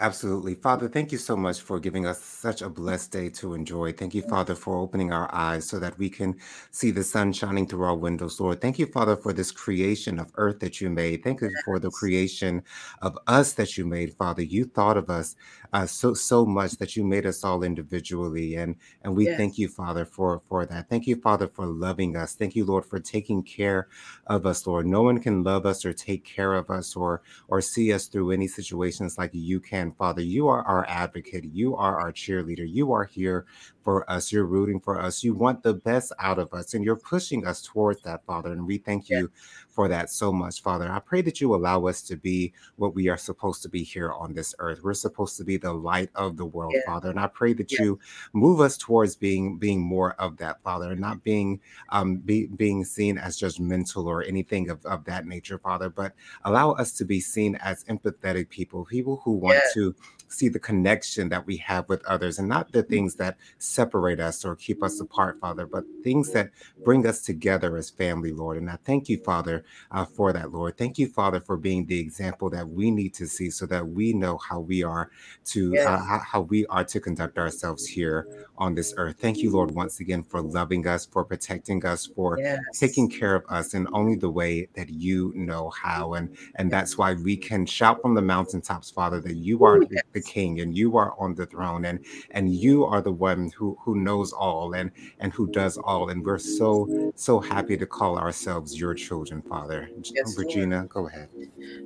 Absolutely. 0.00 0.56
Father, 0.56 0.88
thank 0.88 1.12
you 1.12 1.18
so 1.18 1.36
much 1.36 1.60
for 1.60 1.78
giving 1.78 2.06
us 2.06 2.20
such 2.20 2.60
a 2.60 2.68
blessed 2.68 3.12
day 3.12 3.28
to 3.28 3.54
enjoy. 3.54 3.92
Thank 3.92 4.16
you, 4.16 4.22
Father, 4.22 4.56
for 4.56 4.76
opening 4.76 5.12
our 5.12 5.32
eyes 5.32 5.68
so 5.68 5.78
that 5.78 5.96
we 5.96 6.10
can 6.10 6.34
see 6.72 6.90
the 6.90 7.04
sun 7.04 7.32
shining 7.32 7.68
through 7.68 7.84
our 7.84 7.94
windows, 7.94 8.40
Lord. 8.40 8.60
Thank 8.60 8.80
you, 8.80 8.86
Father, 8.86 9.14
for 9.14 9.32
this 9.32 9.52
creation 9.52 10.18
of 10.18 10.32
earth 10.34 10.58
that 10.58 10.80
you 10.80 10.90
made. 10.90 11.22
Thank 11.22 11.40
you 11.40 11.52
for 11.64 11.78
the 11.78 11.90
creation 11.90 12.64
of 13.00 13.16
us 13.28 13.52
that 13.52 13.78
you 13.78 13.86
made, 13.86 14.14
Father. 14.14 14.42
You 14.42 14.64
thought 14.64 14.96
of 14.96 15.08
us 15.08 15.36
uh, 15.72 15.86
so 15.86 16.14
so 16.14 16.44
much 16.44 16.72
that 16.72 16.96
you 16.96 17.04
made 17.04 17.24
us 17.26 17.44
all 17.44 17.62
individually, 17.62 18.54
and 18.56 18.76
and 19.02 19.16
we 19.16 19.26
Yes. 19.26 19.28
thank 19.28 19.58
you, 19.58 19.68
Father, 19.68 20.04
for 20.04 20.40
for 20.48 20.66
that. 20.66 20.88
Thank 20.88 21.06
you, 21.06 21.16
Father, 21.16 21.48
for 21.48 21.66
loving 21.66 22.16
us. 22.16 22.34
Thank 22.34 22.54
you, 22.56 22.64
Lord, 22.64 22.84
for 22.84 23.00
taking 23.00 23.42
care 23.42 23.88
of 24.26 24.46
us, 24.46 24.66
Lord. 24.66 24.86
No 24.86 25.02
one 25.02 25.18
can 25.20 25.42
love 25.42 25.66
us 25.66 25.84
or 25.84 25.92
take 25.92 26.24
care 26.24 26.54
of 26.54 26.70
us 26.70 26.94
or 26.96 27.22
or 27.48 27.60
see 27.60 27.92
us 27.92 28.06
through 28.06 28.30
any 28.32 28.48
situations 28.48 29.18
like 29.18 29.30
you 29.32 29.60
can, 29.60 29.92
Father. 29.92 30.22
You 30.22 30.48
are 30.48 30.62
our 30.62 30.84
advocate. 30.88 31.44
You 31.44 31.76
are 31.76 32.00
our 32.00 32.12
cheerleader. 32.12 32.68
You 32.68 32.92
are 32.92 33.04
here 33.04 33.46
for 33.82 34.08
us. 34.10 34.32
You're 34.32 34.46
rooting 34.46 34.80
for 34.80 35.00
us. 35.00 35.22
You 35.22 35.34
want 35.34 35.62
the 35.62 35.74
best 35.74 36.12
out 36.18 36.38
of 36.38 36.52
us, 36.54 36.74
and 36.74 36.84
you're 36.84 36.96
pushing 36.96 37.46
us 37.46 37.62
towards 37.62 38.00
that, 38.02 38.24
Father. 38.24 38.52
And 38.52 38.66
we 38.66 38.78
thank 38.78 39.08
you 39.08 39.30
for 39.68 39.88
that 39.88 40.10
so 40.10 40.32
much, 40.32 40.62
Father. 40.62 40.90
I 40.90 40.98
pray 40.98 41.22
that 41.22 41.40
you 41.40 41.54
allow 41.54 41.86
us 41.86 42.02
to 42.02 42.16
be 42.16 42.52
what 42.76 42.94
we 42.94 43.08
are 43.08 43.16
supposed 43.16 43.62
to 43.62 43.68
be 43.68 43.82
here 43.82 44.12
on 44.12 44.34
this 44.34 44.54
earth. 44.58 44.80
We're 44.82 44.94
supposed 44.94 45.36
to 45.38 45.44
be 45.44 45.56
the 45.56 45.72
light 45.72 46.10
of 46.14 46.36
the 46.36 46.44
world, 46.44 46.72
Yes. 46.74 46.84
Father. 46.86 47.10
And 47.10 47.18
I 47.20 47.26
pray 47.26 47.52
that 47.54 47.70
Yes. 47.72 47.80
you 47.80 47.98
move 48.32 48.60
us 48.60 48.76
towards 48.76 49.16
being 49.16 49.56
being 49.58 49.80
more 49.80 50.12
of 50.18 50.36
that, 50.38 50.62
Father, 50.62 50.92
and 50.92 51.00
not 51.00 51.22
being 51.24 51.60
um 51.88 52.16
be, 52.16 52.46
being 52.46 52.84
seen 52.84 53.18
as 53.18 53.38
judgmental 53.38 54.04
or 54.06 54.22
anything 54.24 54.68
of, 54.70 54.84
of 54.86 55.04
that 55.04 55.26
nature, 55.26 55.58
Father, 55.58 55.88
but 55.88 56.12
allow 56.44 56.72
us 56.72 56.92
to 56.92 57.04
be 57.04 57.20
seen 57.20 57.56
as 57.56 57.84
empathetic 57.84 58.48
people, 58.48 58.84
people 58.84 59.20
who 59.24 59.32
want 59.32 59.54
Yes. 59.56 59.74
to 59.74 59.94
see 60.32 60.48
the 60.48 60.58
connection 60.58 61.28
that 61.28 61.46
we 61.46 61.56
have 61.58 61.88
with 61.88 62.04
others 62.06 62.38
and 62.38 62.48
not 62.48 62.72
the 62.72 62.82
things 62.82 63.14
that 63.16 63.36
separate 63.58 64.20
us 64.20 64.44
or 64.44 64.56
keep 64.56 64.82
us 64.82 65.00
apart, 65.00 65.38
Father, 65.40 65.66
but 65.66 65.84
things 66.02 66.30
that 66.32 66.50
bring 66.84 67.06
us 67.06 67.22
together 67.22 67.76
as 67.76 67.90
family, 67.90 68.32
Lord. 68.32 68.56
And 68.56 68.70
I 68.70 68.78
thank 68.84 69.08
you, 69.08 69.18
Father, 69.18 69.64
uh, 69.90 70.04
for 70.04 70.32
that, 70.32 70.52
Lord. 70.52 70.76
Thank 70.76 70.98
you, 70.98 71.08
Father, 71.08 71.40
for 71.40 71.56
being 71.56 71.86
the 71.86 72.00
example 72.00 72.50
that 72.50 72.68
we 72.68 72.90
need 72.90 73.14
to 73.14 73.26
see 73.26 73.50
so 73.50 73.66
that 73.66 73.86
we 73.88 74.12
know 74.12 74.38
how 74.38 74.60
we 74.60 74.82
are 74.82 75.10
to 75.46 75.72
Yes. 75.72 75.86
uh, 75.86 75.98
how, 75.98 76.18
how 76.18 76.40
we 76.42 76.66
are 76.66 76.84
to 76.84 77.00
conduct 77.00 77.38
ourselves 77.38 77.86
here 77.86 78.26
on 78.62 78.76
this 78.76 78.94
earth. 78.96 79.16
Thank 79.18 79.38
you, 79.38 79.50
Lord, 79.50 79.72
once 79.72 79.98
again 79.98 80.22
for 80.22 80.40
loving 80.40 80.86
us, 80.86 81.04
for 81.04 81.24
protecting 81.24 81.84
us, 81.84 82.06
for 82.06 82.38
Yes. 82.38 82.60
taking 82.78 83.10
care 83.10 83.34
of 83.34 83.44
us 83.48 83.74
in 83.74 83.88
only 83.92 84.14
the 84.14 84.30
way 84.30 84.68
that 84.74 84.88
you 84.88 85.32
know 85.34 85.70
how 85.70 86.14
and 86.14 86.28
and 86.54 86.70
that's 86.70 86.96
why 86.96 87.14
we 87.14 87.36
can 87.36 87.66
shout 87.66 88.00
from 88.00 88.14
the 88.14 88.22
mountaintops 88.22 88.88
father 88.90 89.20
that 89.20 89.34
you 89.34 89.64
are 89.64 89.78
Ooh, 89.78 89.86
the, 89.90 90.00
the 90.12 90.22
king 90.22 90.60
and 90.60 90.76
you 90.76 90.96
are 90.96 91.12
on 91.18 91.34
the 91.34 91.46
throne 91.46 91.84
and 91.84 91.98
and 92.30 92.54
you 92.54 92.84
are 92.84 93.02
the 93.02 93.12
one 93.12 93.50
who 93.56 93.76
who 93.84 93.96
knows 93.96 94.32
all 94.32 94.74
and 94.74 94.90
and 95.18 95.32
who 95.32 95.48
does 95.48 95.76
all 95.76 96.08
and 96.10 96.24
we're 96.24 96.38
so 96.38 96.88
so 97.14 97.40
happy 97.40 97.76
to 97.76 97.86
call 97.86 98.16
ourselves 98.16 98.78
your 98.78 98.94
children 98.94 99.42
father 99.42 99.90
Yes, 100.14 100.24
Lord. 100.24 100.38
regina 100.38 100.86
go 100.88 101.08
ahead 101.08 101.28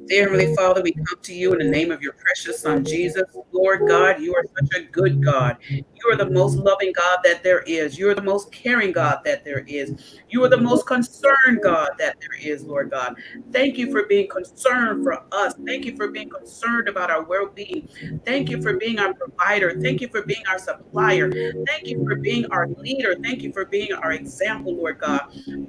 Dear 0.08 0.24
Heavenly 0.30 0.54
Father, 0.54 0.82
we 0.82 0.92
come 0.92 1.18
to 1.22 1.34
you 1.34 1.52
in 1.52 1.58
the 1.58 1.64
name 1.64 1.90
of 1.90 2.00
your 2.00 2.12
precious 2.12 2.60
Son, 2.60 2.84
Jesus. 2.84 3.24
Lord 3.52 3.88
God, 3.88 4.20
you 4.20 4.34
are 4.36 4.44
such 4.56 4.80
a 4.80 4.84
good 4.84 5.22
God. 5.24 5.56
You 5.68 6.12
are 6.12 6.16
the 6.16 6.30
most 6.30 6.58
loving 6.66 6.92
God 6.92 7.18
that 7.24 7.42
there 7.42 7.60
is. 7.60 7.98
You 7.98 8.10
are 8.10 8.14
the 8.14 8.22
most 8.22 8.52
caring 8.52 8.92
God 8.92 9.20
that 9.24 9.44
there 9.44 9.60
is. 9.60 10.20
You 10.28 10.42
are 10.44 10.48
the 10.48 10.60
most 10.60 10.86
concerned 10.86 11.62
God 11.62 11.90
that 11.98 12.16
there 12.20 12.52
is, 12.52 12.64
Lord 12.64 12.90
God. 12.90 13.16
Thank 13.52 13.78
you 13.78 13.90
for 13.92 14.04
being 14.06 14.28
concerned 14.28 15.04
for 15.04 15.24
us. 15.32 15.54
Thank 15.64 15.84
you 15.84 15.96
for 15.96 16.08
being 16.08 16.28
concerned 16.28 16.88
about 16.88 17.10
our 17.10 17.22
well 17.22 17.48
being. 17.54 17.88
Thank 18.24 18.50
you 18.50 18.60
for 18.60 18.76
being 18.76 18.98
our 18.98 19.14
provider. 19.14 19.80
Thank 19.80 20.00
you 20.00 20.08
for 20.08 20.22
being 20.22 20.42
our 20.50 20.58
supplier. 20.58 21.30
Thank 21.66 21.86
you 21.86 22.04
for 22.04 22.16
being 22.16 22.46
our 22.50 22.68
leader. 22.78 23.14
Thank 23.22 23.42
you 23.42 23.52
for 23.52 23.64
being 23.66 23.92
our 23.92 24.12
example, 24.12 24.74
Lord 24.74 24.98
God. 24.98 25.22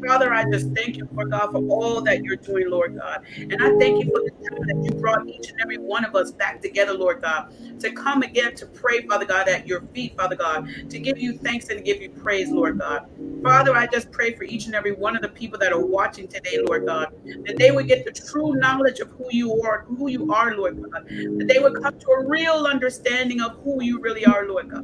Father, 0.05 0.33
I 0.33 0.43
just 0.51 0.73
thank 0.73 0.97
you, 0.97 1.07
Lord 1.15 1.31
God, 1.31 1.51
for 1.51 1.61
all 1.69 2.01
that 2.01 2.23
you're 2.23 2.37
doing, 2.37 2.69
Lord 2.69 2.95
God. 2.95 3.19
And 3.35 3.57
I 3.61 3.69
thank 3.79 3.99
you 3.99 4.05
for 4.05 4.21
the 4.21 4.31
time 4.49 4.67
that 4.67 4.83
you 4.83 5.01
brought 5.01 5.27
each 5.27 5.49
and 5.51 5.61
every 5.61 5.77
one 5.77 6.05
of 6.05 6.15
us 6.15 6.31
back 6.31 6.61
together, 6.61 6.93
Lord 6.93 7.21
God, 7.21 7.51
to 7.79 7.91
come 7.91 8.23
again 8.23 8.55
to 8.55 8.65
pray, 8.67 9.05
Father 9.07 9.25
God, 9.25 9.47
at 9.47 9.67
your 9.67 9.81
feet, 9.93 10.15
Father 10.15 10.35
God, 10.35 10.69
to 10.89 10.99
give 10.99 11.17
you 11.17 11.37
thanks 11.37 11.69
and 11.69 11.77
to 11.77 11.83
give 11.83 12.01
you 12.01 12.09
praise, 12.09 12.49
Lord 12.49 12.79
God. 12.79 13.09
Father, 13.43 13.75
I 13.75 13.87
just 13.87 14.11
pray 14.11 14.33
for 14.35 14.43
each 14.43 14.65
and 14.65 14.75
every 14.75 14.93
one 14.93 15.15
of 15.15 15.21
the 15.21 15.29
people 15.29 15.59
that 15.59 15.71
are 15.71 15.85
watching 15.85 16.27
today, 16.27 16.59
Lord 16.61 16.85
God, 16.85 17.09
that 17.45 17.57
they 17.57 17.71
would 17.71 17.87
get 17.87 18.05
the 18.05 18.11
true 18.11 18.55
knowledge 18.55 18.99
of 18.99 19.09
who 19.11 19.27
you 19.31 19.61
are, 19.61 19.83
who 19.87 20.09
you 20.09 20.31
are, 20.31 20.55
Lord 20.55 20.81
God, 20.81 21.05
that 21.07 21.47
they 21.47 21.59
would 21.59 21.81
come 21.81 21.97
to 21.99 22.07
a 22.11 22.27
real 22.27 22.65
understanding 22.65 23.41
of 23.41 23.57
who 23.63 23.83
you 23.83 23.99
really 23.99 24.25
are, 24.25 24.47
Lord 24.47 24.69
God. 24.69 24.83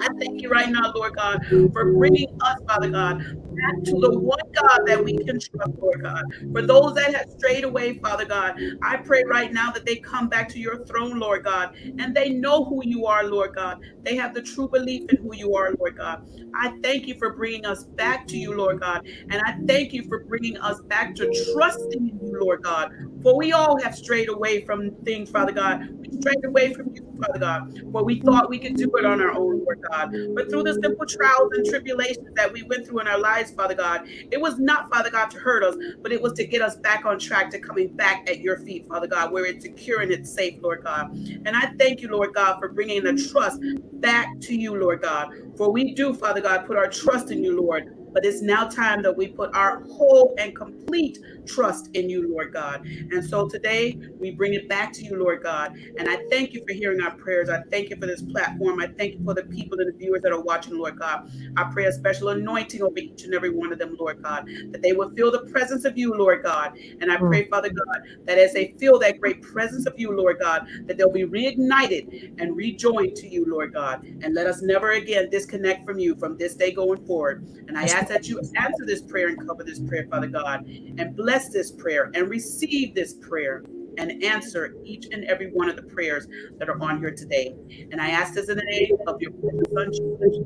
I 0.00 0.08
thank 0.20 0.42
you 0.42 0.50
right 0.50 0.70
now, 0.70 0.92
Lord 0.94 1.14
God, 1.16 1.40
for 1.72 1.92
bringing 1.92 2.28
us, 2.40 2.56
Father 2.68 2.90
God, 2.90 3.18
back 3.18 3.84
to 3.84 3.92
the 4.00 4.18
one 4.18 4.38
God 4.54 4.80
that 4.86 5.02
we 5.02 5.12
can 5.12 5.38
trust, 5.40 5.72
Lord 5.80 6.02
God. 6.02 6.22
For 6.52 6.62
those 6.62 6.94
that 6.94 7.14
have 7.14 7.26
strayed 7.36 7.64
away, 7.64 7.98
Father 7.98 8.24
God, 8.24 8.54
I 8.82 8.96
pray 8.98 9.24
right 9.24 9.52
now 9.52 9.70
that 9.72 9.84
they 9.86 9.96
come 9.96 10.28
back 10.28 10.48
to 10.50 10.58
your 10.58 10.84
throne, 10.86 11.18
Lord 11.18 11.44
God, 11.44 11.70
and 11.98 12.14
they 12.14 12.30
know 12.30 12.64
who 12.64 12.82
you 12.84 13.06
are, 13.06 13.24
Lord 13.24 13.54
God. 13.54 13.78
They 14.04 14.16
have 14.16 14.34
the 14.34 14.42
true 14.42 14.68
belief 14.68 15.02
in 15.10 15.16
who 15.18 15.34
you 15.34 15.54
are, 15.54 15.74
Lord 15.78 15.96
God. 15.96 16.20
I 16.54 16.72
thank 16.82 17.06
you 17.06 17.14
for 17.18 17.34
bringing 17.34 17.66
us 17.66 17.84
back 17.96 18.26
to 18.28 18.36
you, 18.36 18.56
Lord 18.56 18.80
God, 18.80 19.02
and 19.30 19.40
I 19.44 19.54
thank 19.66 19.92
you 19.92 20.04
for 20.08 20.24
bringing 20.28 20.56
us 20.58 20.80
back 20.88 21.14
to 21.16 21.30
trusting 21.52 22.08
in 22.08 22.18
you, 22.20 22.38
Lord 22.40 22.62
God. 22.62 22.90
For 23.22 23.36
we 23.36 23.52
all 23.52 23.80
have 23.82 23.94
strayed 23.94 24.28
away 24.28 24.64
from 24.64 24.90
things, 25.04 25.30
Father 25.30 25.52
God. 25.52 25.80
We 26.00 26.08
strayed 26.20 26.44
away 26.44 26.72
from 26.72 26.86
you, 26.94 27.02
Father 27.26 27.40
God, 27.40 27.62
for 27.92 28.04
we 28.04 28.20
thought 28.20 28.48
we 28.48 28.58
could 28.58 28.76
do 28.76 28.90
it 28.98 29.04
on 29.04 29.20
our 29.20 29.32
own, 29.32 29.58
Lord 29.64 29.78
God. 29.82 29.87
But 29.90 30.50
through 30.50 30.64
the 30.64 30.74
simple 30.74 31.06
trials 31.06 31.50
and 31.52 31.66
tribulations 31.66 32.28
that 32.36 32.52
we 32.52 32.62
went 32.62 32.86
through 32.86 33.00
in 33.00 33.08
our 33.08 33.18
lives, 33.18 33.50
Father 33.50 33.74
God, 33.74 34.08
it 34.30 34.40
was 34.40 34.58
not, 34.58 34.90
Father 34.90 35.10
God, 35.10 35.30
to 35.30 35.38
hurt 35.38 35.62
us, 35.62 35.76
but 36.02 36.12
it 36.12 36.20
was 36.20 36.32
to 36.34 36.46
get 36.46 36.62
us 36.62 36.76
back 36.76 37.04
on 37.04 37.18
track 37.18 37.50
to 37.50 37.58
coming 37.58 37.88
back 37.88 38.28
at 38.28 38.40
your 38.40 38.58
feet, 38.58 38.86
Father 38.88 39.06
God, 39.06 39.32
where 39.32 39.46
it's 39.46 39.64
secure 39.64 40.00
and 40.00 40.10
it's 40.12 40.30
safe, 40.30 40.58
Lord 40.62 40.84
God. 40.84 41.10
And 41.44 41.56
I 41.56 41.72
thank 41.78 42.00
you, 42.00 42.08
Lord 42.08 42.34
God, 42.34 42.58
for 42.58 42.68
bringing 42.68 43.04
the 43.04 43.14
trust 43.30 43.60
back 43.94 44.28
to 44.40 44.54
you, 44.54 44.78
Lord 44.78 45.02
God. 45.02 45.32
For 45.56 45.70
we 45.70 45.94
do, 45.94 46.14
Father 46.14 46.40
God, 46.40 46.66
put 46.66 46.76
our 46.76 46.88
trust 46.88 47.30
in 47.30 47.42
you, 47.42 47.60
Lord. 47.60 47.94
But 48.12 48.24
it's 48.24 48.40
now 48.40 48.64
time 48.64 49.02
that 49.02 49.16
we 49.16 49.28
put 49.28 49.54
our 49.54 49.82
whole 49.84 50.34
and 50.38 50.56
complete 50.56 51.18
trust 51.48 51.90
in 51.94 52.08
you, 52.08 52.30
Lord 52.30 52.52
God. 52.52 52.86
And 52.86 53.24
so 53.24 53.48
today 53.48 53.98
we 54.18 54.30
bring 54.30 54.54
it 54.54 54.68
back 54.68 54.92
to 54.94 55.04
you, 55.04 55.18
Lord 55.18 55.42
God. 55.42 55.76
And 55.98 56.08
I 56.08 56.18
thank 56.30 56.52
you 56.52 56.62
for 56.66 56.74
hearing 56.74 57.00
our 57.00 57.12
prayers. 57.12 57.48
I 57.48 57.62
thank 57.70 57.90
you 57.90 57.96
for 57.96 58.06
this 58.06 58.22
platform. 58.22 58.80
I 58.80 58.88
thank 58.88 59.14
you 59.14 59.24
for 59.24 59.34
the 59.34 59.44
people 59.44 59.78
and 59.80 59.92
the 59.92 59.98
viewers 59.98 60.22
that 60.22 60.32
are 60.32 60.40
watching, 60.40 60.76
Lord 60.76 60.98
God. 60.98 61.30
I 61.56 61.64
pray 61.72 61.86
a 61.86 61.92
special 61.92 62.28
anointing 62.28 62.82
over 62.82 62.98
each 62.98 63.24
and 63.24 63.34
every 63.34 63.50
one 63.50 63.72
of 63.72 63.78
them, 63.78 63.96
Lord 63.98 64.22
God, 64.22 64.46
that 64.70 64.82
they 64.82 64.92
will 64.92 65.10
feel 65.10 65.30
the 65.30 65.46
presence 65.50 65.84
of 65.84 65.96
you, 65.96 66.14
Lord 66.14 66.42
God. 66.42 66.76
And 67.00 67.10
I 67.10 67.16
mm. 67.16 67.28
pray, 67.28 67.44
Father 67.48 67.70
God, 67.70 68.02
that 68.24 68.38
as 68.38 68.52
they 68.52 68.74
feel 68.78 68.98
that 69.00 69.20
great 69.20 69.42
presence 69.42 69.86
of 69.86 69.98
you, 69.98 70.16
Lord 70.16 70.38
God, 70.38 70.66
that 70.86 70.98
they'll 70.98 71.12
be 71.12 71.24
reignited 71.24 72.34
and 72.38 72.56
rejoined 72.56 73.16
to 73.16 73.28
you, 73.28 73.44
Lord 73.46 73.72
God. 73.72 74.04
And 74.04 74.34
let 74.34 74.46
us 74.46 74.62
never 74.62 74.92
again 74.92 75.30
disconnect 75.30 75.86
from 75.86 75.98
you 75.98 76.14
from 76.16 76.36
this 76.36 76.54
day 76.54 76.72
going 76.72 77.04
forward. 77.06 77.46
And 77.68 77.78
I 77.78 77.84
ask 77.84 78.08
that 78.08 78.28
you 78.28 78.40
answer 78.56 78.84
this 78.84 79.02
prayer 79.02 79.28
and 79.28 79.46
cover 79.46 79.64
this 79.64 79.78
prayer, 79.78 80.06
Father 80.10 80.26
God, 80.26 80.66
and 80.66 81.16
bless 81.16 81.37
this 81.46 81.70
prayer 81.72 82.10
and 82.14 82.28
receive 82.28 82.94
this 82.94 83.14
prayer 83.14 83.62
and 83.98 84.22
answer 84.24 84.74
each 84.84 85.06
and 85.12 85.24
every 85.24 85.50
one 85.52 85.68
of 85.68 85.76
the 85.76 85.82
prayers 85.82 86.26
that 86.58 86.68
are 86.68 86.80
on 86.82 86.98
here 86.98 87.12
today. 87.12 87.54
And 87.92 88.00
I 88.00 88.10
ask 88.10 88.34
this 88.34 88.48
in 88.48 88.56
the 88.56 88.64
name 88.64 88.96
of 89.06 89.20
your 89.20 89.32
son, 89.74 89.92
Jesus. 89.92 90.44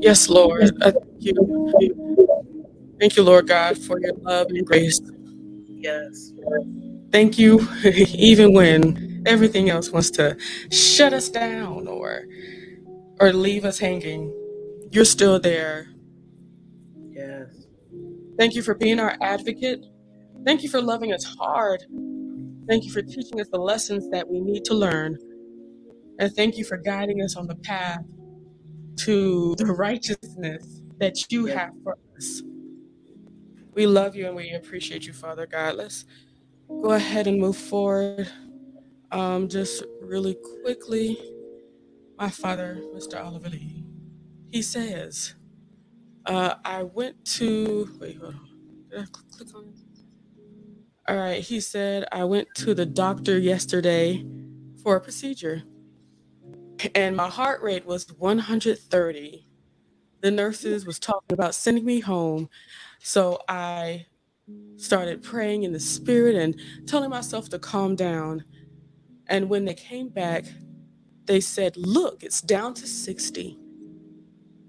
Yes, 0.00 0.28
Lord. 0.28 0.70
I 0.82 0.92
thank 0.92 1.04
you. 1.18 1.34
Thank 3.00 3.16
you, 3.16 3.22
Lord 3.24 3.48
God, 3.48 3.78
for 3.78 4.00
your 4.00 4.12
love 4.22 4.48
and 4.50 4.66
grace. 4.66 5.00
Yes. 5.66 6.32
Thank 7.12 7.38
you, 7.38 7.66
even 7.84 8.52
when 8.54 9.24
everything 9.26 9.70
else 9.70 9.90
wants 9.90 10.10
to 10.12 10.36
shut 10.70 11.12
us 11.12 11.28
down 11.28 11.88
or 11.88 12.24
or 13.20 13.32
leave 13.32 13.64
us 13.64 13.78
hanging. 13.78 14.32
You're 14.92 15.06
still 15.06 15.40
there. 15.40 15.88
Thank 18.38 18.54
you 18.54 18.62
for 18.62 18.74
being 18.74 18.98
our 18.98 19.16
advocate. 19.20 19.84
Thank 20.44 20.62
you 20.62 20.68
for 20.68 20.80
loving 20.80 21.12
us 21.12 21.24
hard. 21.24 21.84
Thank 22.68 22.84
you 22.84 22.92
for 22.92 23.02
teaching 23.02 23.40
us 23.40 23.48
the 23.52 23.58
lessons 23.58 24.08
that 24.10 24.28
we 24.28 24.40
need 24.40 24.64
to 24.66 24.74
learn. 24.74 25.18
And 26.18 26.32
thank 26.34 26.56
you 26.56 26.64
for 26.64 26.76
guiding 26.76 27.22
us 27.22 27.36
on 27.36 27.46
the 27.46 27.56
path 27.56 28.04
to 28.98 29.54
the 29.56 29.66
righteousness 29.66 30.82
that 30.98 31.30
you 31.30 31.46
have 31.46 31.72
for 31.82 31.96
us. 32.16 32.42
We 33.74 33.86
love 33.86 34.14
you 34.14 34.26
and 34.26 34.36
we 34.36 34.52
appreciate 34.52 35.06
you, 35.06 35.12
Father 35.12 35.46
God. 35.46 35.76
Let's 35.76 36.04
go 36.68 36.92
ahead 36.92 37.26
and 37.26 37.40
move 37.40 37.56
forward. 37.56 38.30
Um, 39.10 39.48
just 39.48 39.84
really 40.00 40.36
quickly, 40.62 41.18
my 42.18 42.30
father, 42.30 42.80
Mr. 42.94 43.22
Oliver 43.22 43.48
Lee, 43.48 43.84
he 44.50 44.62
says, 44.62 45.34
uh, 46.26 46.56
I 46.64 46.84
went 46.84 47.24
to, 47.38 47.90
wait, 48.00 48.18
hold 48.18 48.34
on. 48.36 48.48
Did 48.90 49.00
I 49.00 49.04
cl- 49.04 49.24
click 49.32 49.56
on? 49.56 49.74
All 51.08 51.16
right. 51.16 51.42
He 51.42 51.60
said, 51.60 52.06
I 52.12 52.24
went 52.24 52.54
to 52.56 52.74
the 52.74 52.86
doctor 52.86 53.38
yesterday 53.38 54.24
for 54.82 54.96
a 54.96 55.00
procedure 55.00 55.62
and 56.94 57.16
my 57.16 57.28
heart 57.28 57.62
rate 57.62 57.86
was 57.86 58.06
130. 58.18 59.46
The 60.22 60.30
nurses 60.32 60.86
was 60.86 60.98
talking 60.98 61.32
about 61.32 61.54
sending 61.54 61.84
me 61.84 62.00
home. 62.00 62.48
So 63.00 63.40
I 63.48 64.06
started 64.76 65.22
praying 65.22 65.64
in 65.64 65.72
the 65.72 65.80
spirit 65.80 66.36
and 66.36 66.60
telling 66.86 67.10
myself 67.10 67.48
to 67.50 67.58
calm 67.58 67.96
down. 67.96 68.44
And 69.28 69.50
when 69.50 69.64
they 69.66 69.74
came 69.74 70.10
back, 70.10 70.46
they 71.26 71.40
said, 71.40 71.76
Look, 71.76 72.22
it's 72.24 72.42
down 72.42 72.74
to 72.74 72.86
60. 72.86 73.58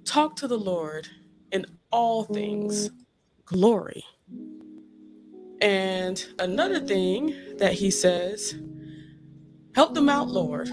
Talk 0.05 0.35
to 0.37 0.47
the 0.47 0.57
Lord 0.59 1.09
in 1.53 1.65
all 1.91 2.25
things, 2.25 2.89
mm. 2.89 2.95
glory. 3.45 4.03
And 5.61 6.25
another 6.39 6.81
thing 6.81 7.33
that 7.57 7.73
he 7.73 7.89
says, 7.89 8.55
help 9.75 9.93
them 9.93 10.09
out, 10.09 10.27
Lord. 10.27 10.69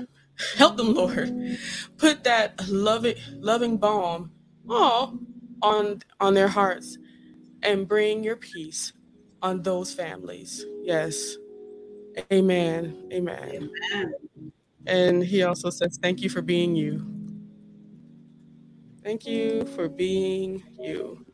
Help 0.57 0.77
them, 0.77 0.95
Lord. 0.95 1.59
Put 1.99 2.25
that 2.25 2.69
loving, 2.69 3.15
loving 3.39 3.77
balm 3.77 4.33
all 4.69 5.19
on 5.63 6.01
on 6.19 6.35
their 6.35 6.49
hearts 6.49 6.97
and 7.63 7.87
bring 7.87 8.25
your 8.25 8.37
peace 8.37 8.93
on 9.43 9.63
those 9.63 9.93
families. 9.93 10.65
Yes. 10.83 11.37
Amen. 12.33 13.09
Amen. 13.13 13.71
Amen. 13.95 14.53
And 14.87 15.23
he 15.23 15.43
also 15.43 15.71
says, 15.71 15.99
Thank 16.01 16.23
you 16.23 16.31
for 16.31 16.43
being 16.43 16.75
you. 16.75 17.20
Thank 19.03 19.27
you 19.27 19.65
for 19.75 19.89
being 19.89 20.63
you. 20.79 21.25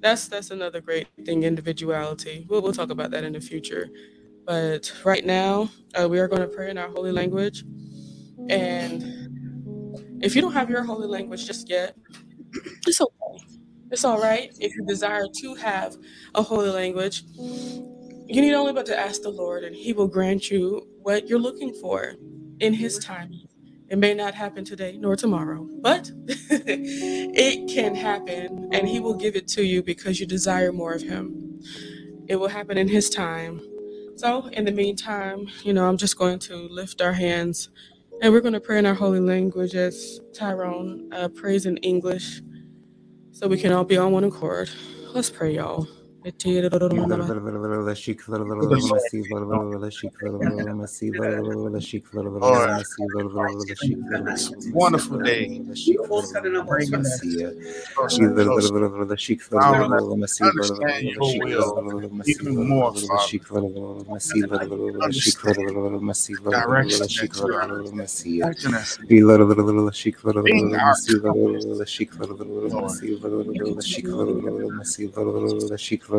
That's 0.00 0.28
that's 0.28 0.50
another 0.50 0.80
great 0.80 1.08
thing, 1.24 1.44
individuality. 1.44 2.46
We'll, 2.48 2.62
we'll 2.62 2.72
talk 2.72 2.90
about 2.90 3.10
that 3.12 3.24
in 3.24 3.32
the 3.34 3.40
future. 3.40 3.88
But 4.46 4.92
right 5.04 5.24
now, 5.24 5.70
uh, 6.00 6.08
we 6.08 6.18
are 6.18 6.28
going 6.28 6.42
to 6.42 6.48
pray 6.48 6.70
in 6.70 6.78
our 6.78 6.88
holy 6.88 7.12
language. 7.12 7.64
And 8.48 9.28
if 10.22 10.34
you 10.34 10.42
don't 10.42 10.52
have 10.52 10.70
your 10.70 10.84
holy 10.84 11.06
language 11.06 11.46
just 11.46 11.68
yet, 11.68 11.96
it's 12.86 13.00
okay. 13.00 13.44
It's 13.90 14.04
all 14.04 14.20
right. 14.20 14.50
If 14.60 14.74
you 14.74 14.84
desire 14.86 15.26
to 15.42 15.54
have 15.56 15.96
a 16.34 16.42
holy 16.42 16.70
language, 16.70 17.22
you 18.26 18.40
need 18.42 18.54
only 18.54 18.72
but 18.72 18.86
to 18.86 18.98
ask 18.98 19.22
the 19.22 19.30
Lord, 19.30 19.64
and 19.64 19.74
He 19.74 19.92
will 19.92 20.08
grant 20.08 20.50
you 20.50 20.86
what 21.02 21.28
you're 21.28 21.38
looking 21.38 21.74
for 21.74 22.14
in 22.60 22.74
His 22.74 22.98
time. 22.98 23.32
It 23.90 23.98
may 23.98 24.14
not 24.14 24.34
happen 24.34 24.64
today 24.64 24.96
nor 24.98 25.16
tomorrow, 25.16 25.68
but 25.80 26.10
it 26.28 27.72
can 27.74 27.94
happen, 27.94 28.70
and 28.72 28.88
He 28.88 29.00
will 29.00 29.14
give 29.14 29.36
it 29.36 29.48
to 29.50 29.64
you 29.64 29.82
because 29.82 30.20
you 30.20 30.26
desire 30.26 30.72
more 30.72 30.94
of 30.94 31.02
Him. 31.02 31.54
It 32.28 32.36
will 32.36 32.48
happen 32.48 32.78
in 32.78 32.88
His 32.88 33.10
time. 33.10 33.60
So, 34.16 34.48
in 34.48 34.64
the 34.66 34.72
meantime, 34.72 35.48
you 35.64 35.72
know, 35.74 35.88
I'm 35.88 35.98
just 35.98 36.18
going 36.18 36.38
to 36.40 36.56
lift 36.56 37.02
our 37.02 37.14
hands 37.14 37.70
and 38.22 38.32
we're 38.34 38.40
going 38.42 38.54
to 38.54 38.60
pray 38.60 38.78
in 38.80 38.86
our 38.86 38.94
holy 38.94 39.20
language 39.20 39.76
as 39.76 40.20
Tyrone 40.34 41.08
uh, 41.12 41.28
prays 41.28 41.66
in 41.66 41.78
English 41.78 42.42
so 43.32 43.48
we 43.48 43.58
can 43.58 43.72
all 43.72 43.84
be 43.84 43.96
on 43.98 44.12
one 44.12 44.24
accord. 44.24 44.70
Let's 45.14 45.30
pray, 45.30 45.54
y'all. 45.56 45.88
Wonderful 54.74 55.18
day. 55.20 55.60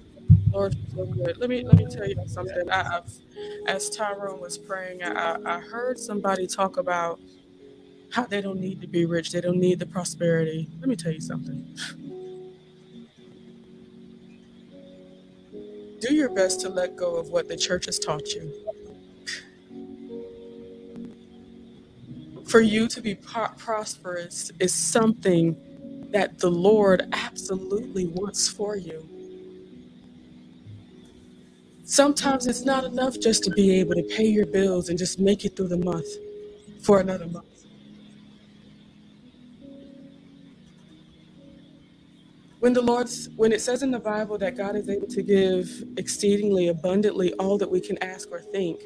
Lord, 0.51 0.75
so 0.95 1.05
good. 1.05 1.37
Let 1.37 1.49
me 1.49 1.63
let 1.63 1.77
me 1.77 1.85
tell 1.85 2.07
you 2.07 2.15
something. 2.27 2.69
I, 2.69 2.83
have 2.83 3.11
as 3.67 3.89
Tyrone 3.89 4.41
was 4.41 4.57
praying, 4.57 5.03
I, 5.03 5.37
I 5.45 5.59
heard 5.59 5.99
somebody 5.99 6.47
talk 6.47 6.77
about 6.77 7.19
how 8.11 8.25
they 8.25 8.41
don't 8.41 8.59
need 8.59 8.81
to 8.81 8.87
be 8.87 9.05
rich. 9.05 9.31
They 9.31 9.41
don't 9.41 9.59
need 9.59 9.79
the 9.79 9.85
prosperity. 9.85 10.69
Let 10.79 10.89
me 10.89 10.95
tell 10.95 11.11
you 11.11 11.21
something. 11.21 11.75
Do 15.99 16.13
your 16.13 16.29
best 16.29 16.61
to 16.61 16.69
let 16.69 16.95
go 16.95 17.15
of 17.15 17.29
what 17.29 17.47
the 17.47 17.55
church 17.55 17.85
has 17.85 17.99
taught 17.99 18.29
you. 18.29 18.51
for 22.51 22.59
you 22.59 22.87
to 22.87 23.01
be 23.01 23.15
prosperous 23.15 24.51
is 24.59 24.73
something 24.73 25.55
that 26.11 26.39
the 26.39 26.51
Lord 26.51 27.07
absolutely 27.13 28.07
wants 28.07 28.49
for 28.49 28.75
you. 28.75 29.20
Sometimes 31.83 32.47
it's 32.47 32.65
not 32.65 32.85
enough 32.85 33.19
just 33.19 33.43
to 33.43 33.51
be 33.51 33.79
able 33.79 33.95
to 33.95 34.03
pay 34.03 34.25
your 34.25 34.45
bills 34.45 34.89
and 34.89 34.97
just 34.97 35.19
make 35.19 35.45
it 35.45 35.55
through 35.55 35.67
the 35.67 35.77
month 35.77 36.07
for 36.81 36.99
another 36.99 37.27
month. 37.27 37.45
When 42.59 42.73
the 42.73 42.81
Lord's 42.81 43.29
when 43.35 43.51
it 43.51 43.61
says 43.61 43.83
in 43.83 43.91
the 43.91 43.99
Bible 43.99 44.37
that 44.37 44.55
God 44.55 44.75
is 44.75 44.89
able 44.89 45.07
to 45.07 45.23
give 45.23 45.83
exceedingly 45.97 46.67
abundantly 46.67 47.33
all 47.33 47.57
that 47.57 47.69
we 47.69 47.81
can 47.81 47.97
ask 48.03 48.31
or 48.31 48.39
think, 48.39 48.81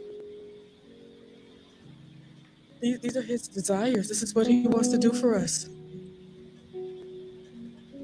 these, 2.81 2.99
these 3.01 3.17
are 3.17 3.21
his 3.21 3.47
desires. 3.47 4.07
This 4.07 4.23
is 4.23 4.33
what 4.33 4.47
he 4.47 4.67
wants 4.67 4.89
to 4.89 4.97
do 4.97 5.11
for 5.11 5.35
us. 5.35 5.69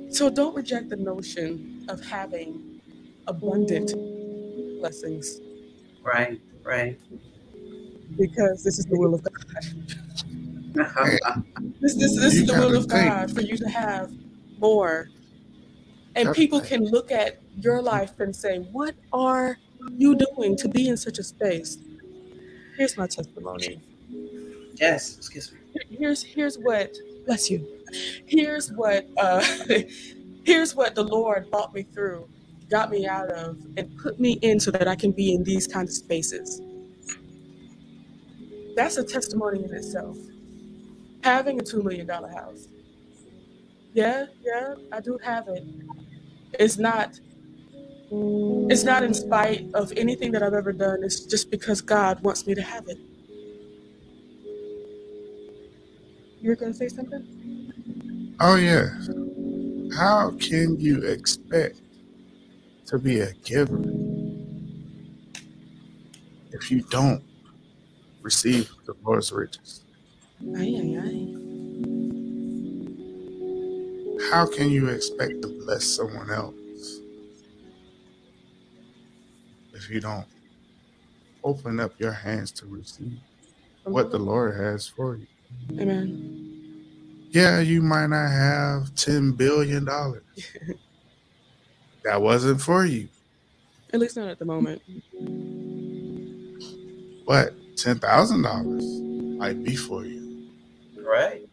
So 0.09 0.29
don't 0.29 0.55
reject 0.55 0.89
the 0.89 0.97
notion 0.97 1.85
of 1.89 2.03
having 2.05 2.81
abundant 3.27 3.93
blessings. 4.81 5.39
Right, 6.01 6.41
right. 6.63 6.99
Because 8.17 8.63
this 8.63 8.79
is 8.79 8.85
the 8.85 8.97
will 8.97 9.13
of 9.13 9.23
God. 9.23 9.33
this, 11.81 11.95
this, 11.95 12.15
this 12.15 12.35
is 12.35 12.47
the 12.47 12.53
will 12.53 12.75
of 12.75 12.87
God 12.87 13.31
for 13.33 13.41
you 13.41 13.55
to 13.57 13.69
have 13.69 14.11
more. 14.57 15.07
And 16.15 16.33
people 16.33 16.59
can 16.59 16.83
look 16.85 17.11
at 17.11 17.39
your 17.59 17.81
life 17.81 18.19
and 18.19 18.35
say, 18.35 18.57
What 18.57 18.95
are 19.13 19.57
you 19.97 20.15
doing 20.15 20.57
to 20.57 20.67
be 20.67 20.89
in 20.89 20.97
such 20.97 21.19
a 21.19 21.23
space? 21.23 21.77
Here's 22.77 22.97
my 22.97 23.07
testimony. 23.07 23.81
Yes, 24.73 25.15
excuse 25.17 25.51
me. 25.53 25.59
Here's 25.89 26.23
here's 26.23 26.57
what 26.57 26.95
bless 27.25 27.49
you. 27.49 27.65
Here's 28.25 28.71
what 28.71 29.07
uh 29.17 29.43
here's 30.43 30.75
what 30.75 30.95
the 30.95 31.03
Lord 31.03 31.49
brought 31.51 31.73
me 31.73 31.83
through, 31.83 32.27
got 32.71 32.89
me 32.89 33.07
out 33.07 33.31
of, 33.31 33.57
and 33.77 33.95
put 33.99 34.19
me 34.19 34.39
in 34.41 34.59
so 34.59 34.71
that 34.71 34.87
I 34.87 34.95
can 34.95 35.11
be 35.11 35.35
in 35.35 35.43
these 35.43 35.67
kinds 35.67 35.91
of 35.91 36.05
spaces. 36.05 36.61
That's 38.75 38.97
a 38.97 39.03
testimony 39.03 39.63
in 39.63 39.73
itself. 39.73 40.17
Having 41.23 41.61
a 41.61 41.63
two 41.63 41.83
million 41.83 42.07
dollar 42.07 42.29
house. 42.29 42.67
Yeah, 43.93 44.27
yeah, 44.43 44.75
I 44.91 45.01
do 45.01 45.19
have 45.23 45.47
it. 45.49 45.63
It's 46.53 46.77
not 46.77 47.19
it's 48.11 48.83
not 48.83 49.03
in 49.03 49.13
spite 49.13 49.67
of 49.73 49.93
anything 49.95 50.31
that 50.33 50.43
I've 50.43 50.53
ever 50.53 50.73
done. 50.73 51.03
It's 51.03 51.21
just 51.21 51.51
because 51.51 51.81
God 51.81 52.21
wants 52.23 52.47
me 52.47 52.55
to 52.55 52.61
have 52.61 52.87
it. 52.87 52.97
You're 56.41 56.55
going 56.57 56.73
to 56.73 56.77
say 56.77 56.89
something? 56.89 57.41
Oh, 58.39 58.55
yeah. 58.55 58.87
How 59.97 60.31
can 60.39 60.79
you 60.79 61.03
expect 61.03 61.79
to 62.85 62.97
be 62.97 63.19
a 63.19 63.33
giver 63.45 63.79
if 66.51 66.69
you 66.69 66.81
don't 66.89 67.23
receive 68.21 68.69
the 68.85 68.93
Lord's 69.03 69.31
riches? 69.31 69.83
Aye, 70.57 70.75
aye, 70.77 70.99
aye. 71.01 71.27
How 74.31 74.45
can 74.45 74.69
you 74.69 74.87
expect 74.89 75.41
to 75.41 75.47
bless 75.65 75.83
someone 75.85 76.29
else 76.31 76.55
if 79.73 79.89
you 79.89 79.99
don't 79.99 80.25
open 81.43 81.79
up 81.79 81.93
your 81.99 82.11
hands 82.11 82.51
to 82.51 82.65
receive 82.67 83.19
what 83.83 84.11
the 84.11 84.19
Lord 84.19 84.55
has 84.55 84.87
for 84.87 85.17
you? 85.17 85.27
Amen. 85.79 87.27
Yeah, 87.31 87.59
you 87.61 87.81
might 87.81 88.07
not 88.07 88.29
have 88.29 88.93
$10 88.95 89.37
billion. 89.37 89.87
that 92.03 92.21
wasn't 92.21 92.61
for 92.61 92.85
you. 92.85 93.09
At 93.93 93.99
least 93.99 94.15
not 94.17 94.27
at 94.29 94.39
the 94.39 94.45
moment. 94.45 94.81
But 97.27 97.53
$10,000 97.75 99.37
might 99.37 99.63
be 99.63 99.75
for 99.75 100.05
you. 100.05 100.49
Right. 100.97 101.47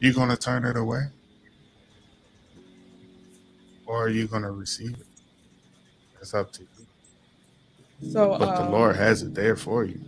You 0.00 0.12
going 0.12 0.28
to 0.28 0.36
turn 0.36 0.64
it 0.64 0.76
away? 0.76 1.04
Or 3.86 4.04
are 4.04 4.08
you 4.08 4.26
going 4.26 4.42
to 4.42 4.50
receive 4.50 4.92
it? 4.92 5.06
It's 6.20 6.34
up 6.34 6.52
to 6.52 6.62
you. 6.62 8.10
So, 8.10 8.36
but 8.38 8.48
um, 8.48 8.64
the 8.64 8.70
Lord 8.70 8.96
has 8.96 9.22
it 9.22 9.34
there 9.34 9.56
for 9.56 9.84
you. 9.84 10.00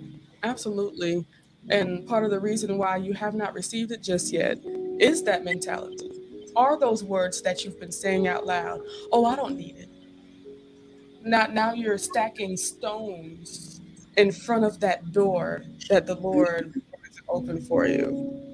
Absolutely. 0.43 1.25
And 1.71 2.07
part 2.07 2.25
of 2.25 2.31
the 2.31 2.41
reason 2.41 2.79
why 2.79 2.97
you 2.97 3.13
have 3.15 3.35
not 3.35 3.55
received 3.55 3.93
it 3.93 4.03
just 4.03 4.33
yet 4.33 4.59
is 4.99 5.23
that 5.25 5.45
mentality. 5.45 6.08
Are 6.59 6.77
those 6.77 7.05
words 7.05 7.41
that 7.43 7.65
you've 7.65 7.79
been 7.79 7.93
saying 7.93 8.27
out 8.27 8.45
loud? 8.45 8.81
Oh, 9.13 9.25
I 9.25 9.37
don't 9.37 9.57
need 9.57 9.77
it. 9.77 9.89
Not 11.23 11.55
now 11.55 11.73
you're 11.73 11.99
stacking 11.99 12.57
stones 12.57 13.81
in 14.17 14.33
front 14.33 14.65
of 14.65 14.81
that 14.81 15.13
door 15.13 15.63
that 15.89 16.05
the 16.05 16.17
Lord 16.17 16.75
has 17.05 17.21
opened 17.29 17.65
for 17.69 17.87
you. 17.87 18.45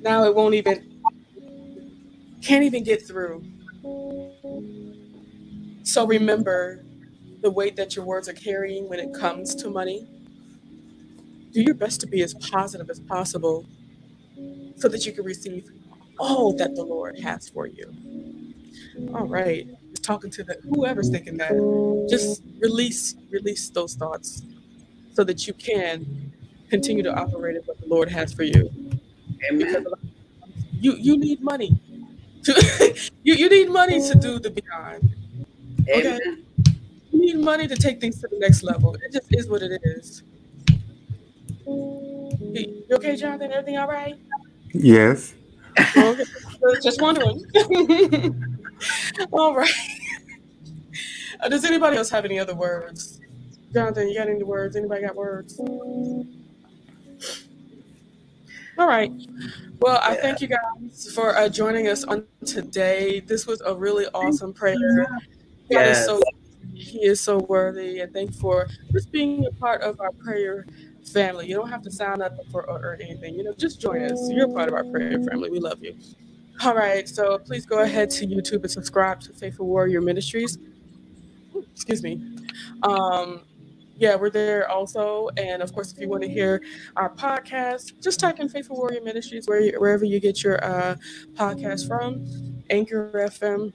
Now 0.00 0.22
it 0.26 0.34
won't 0.36 0.54
even 0.54 1.02
can't 2.40 2.62
even 2.62 2.84
get 2.84 3.04
through. 3.04 3.44
So 5.82 6.06
remember 6.06 6.84
the 7.42 7.50
weight 7.50 7.74
that 7.74 7.96
your 7.96 8.04
words 8.04 8.28
are 8.28 8.32
carrying 8.32 8.88
when 8.88 9.00
it 9.00 9.12
comes 9.12 9.56
to 9.56 9.70
money. 9.70 10.06
Do 11.50 11.62
your 11.62 11.74
best 11.74 12.00
to 12.02 12.06
be 12.06 12.22
as 12.22 12.34
positive 12.34 12.88
as 12.90 13.00
possible 13.00 13.66
so 14.76 14.86
that 14.88 15.04
you 15.04 15.12
can 15.12 15.24
receive 15.24 15.68
all 16.18 16.52
that 16.54 16.74
the 16.74 16.82
Lord 16.82 17.18
has 17.20 17.48
for 17.48 17.66
you. 17.66 17.94
All 19.14 19.26
right. 19.26 19.66
Just 19.90 20.04
talking 20.04 20.30
to 20.30 20.44
the 20.44 20.56
whoever's 20.68 21.10
thinking 21.10 21.36
that. 21.38 21.52
Just 22.10 22.42
release, 22.60 23.14
release 23.30 23.68
those 23.70 23.94
thoughts 23.94 24.42
so 25.12 25.24
that 25.24 25.46
you 25.46 25.54
can 25.54 26.32
continue 26.70 27.02
to 27.02 27.14
operate 27.14 27.56
in 27.56 27.62
what 27.62 27.80
the 27.80 27.86
Lord 27.86 28.10
has 28.10 28.32
for 28.32 28.42
you. 28.42 28.70
Amen. 29.50 29.86
you 30.72 30.94
you 30.98 31.16
need 31.16 31.40
money. 31.42 31.80
To, 32.44 32.94
you, 33.22 33.34
you 33.34 33.48
need 33.48 33.70
money 33.70 34.00
to 34.00 34.14
do 34.14 34.38
the 34.38 34.50
beyond. 34.50 35.14
Okay? 35.88 36.18
You 37.12 37.20
need 37.20 37.38
money 37.38 37.68
to 37.68 37.76
take 37.76 38.00
things 38.00 38.20
to 38.20 38.28
the 38.28 38.38
next 38.38 38.62
level. 38.62 38.94
It 38.94 39.12
just 39.12 39.34
is 39.34 39.48
what 39.48 39.62
it 39.62 39.80
is. 39.84 40.22
You 41.66 42.84
okay, 42.92 43.16
Jonathan? 43.16 43.52
Everything 43.52 43.78
all 43.78 43.88
right? 43.88 44.16
Yes. 44.72 45.34
Okay. 45.78 46.24
Just 46.82 47.00
wondering. 47.00 47.44
all 49.32 49.54
right. 49.54 49.70
Uh, 51.40 51.48
does 51.48 51.64
anybody 51.64 51.96
else 51.96 52.10
have 52.10 52.24
any 52.24 52.38
other 52.38 52.54
words? 52.54 53.20
Jonathan, 53.72 54.08
you 54.08 54.16
got 54.16 54.28
any 54.28 54.42
words? 54.42 54.76
Anybody 54.76 55.02
got 55.02 55.14
words? 55.14 55.60
All 58.78 58.86
right. 58.86 59.10
Well, 59.80 60.00
I 60.02 60.14
thank 60.16 60.40
you 60.40 60.48
guys 60.48 61.12
for 61.14 61.36
uh, 61.36 61.48
joining 61.48 61.88
us 61.88 62.04
on 62.04 62.26
today. 62.44 63.20
This 63.20 63.46
was 63.46 63.60
a 63.62 63.74
really 63.74 64.06
awesome 64.14 64.52
prayer. 64.52 65.06
Yes. 65.68 66.06
so 66.06 66.20
he 66.74 67.04
is 67.04 67.20
so 67.20 67.38
worthy, 67.38 68.00
and 68.00 68.12
thank 68.12 68.32
you 68.32 68.38
for 68.38 68.66
just 68.92 69.10
being 69.10 69.46
a 69.46 69.52
part 69.52 69.82
of 69.82 70.00
our 70.00 70.12
prayer 70.12 70.66
family. 71.12 71.48
You 71.48 71.54
don't 71.56 71.68
have 71.68 71.82
to 71.82 71.90
sign 71.90 72.20
up 72.22 72.34
for 72.50 72.68
or 72.68 72.98
anything. 73.00 73.34
You 73.34 73.44
know, 73.44 73.54
just 73.54 73.80
join 73.80 74.02
us. 74.02 74.30
You're 74.30 74.48
part 74.48 74.68
of 74.68 74.74
our 74.74 74.84
prayer 74.84 75.22
family. 75.22 75.50
We 75.50 75.60
love 75.60 75.82
you. 75.82 75.96
All 76.62 76.74
right. 76.74 77.08
So 77.08 77.38
please 77.38 77.66
go 77.66 77.80
ahead 77.80 78.10
to 78.10 78.26
YouTube 78.26 78.62
and 78.62 78.70
subscribe 78.70 79.20
to 79.20 79.32
Faithful 79.32 79.66
Warrior 79.66 80.00
Ministries. 80.00 80.58
Excuse 81.72 82.02
me. 82.02 82.20
Um, 82.82 83.42
yeah, 83.98 84.14
we're 84.14 84.30
there 84.30 84.68
also. 84.70 85.28
And 85.36 85.62
of 85.62 85.72
course, 85.72 85.92
if 85.92 86.00
you 86.00 86.08
want 86.08 86.22
to 86.22 86.28
hear 86.28 86.62
our 86.96 87.10
podcast, 87.10 88.00
just 88.02 88.20
type 88.20 88.40
in 88.40 88.48
Faithful 88.48 88.76
Warrior 88.76 89.02
Ministries 89.02 89.46
where, 89.46 89.72
wherever 89.78 90.04
you 90.04 90.20
get 90.20 90.42
your 90.42 90.62
uh, 90.64 90.96
podcast 91.34 91.86
from. 91.86 92.26
Anchor 92.68 93.10
FM, 93.14 93.72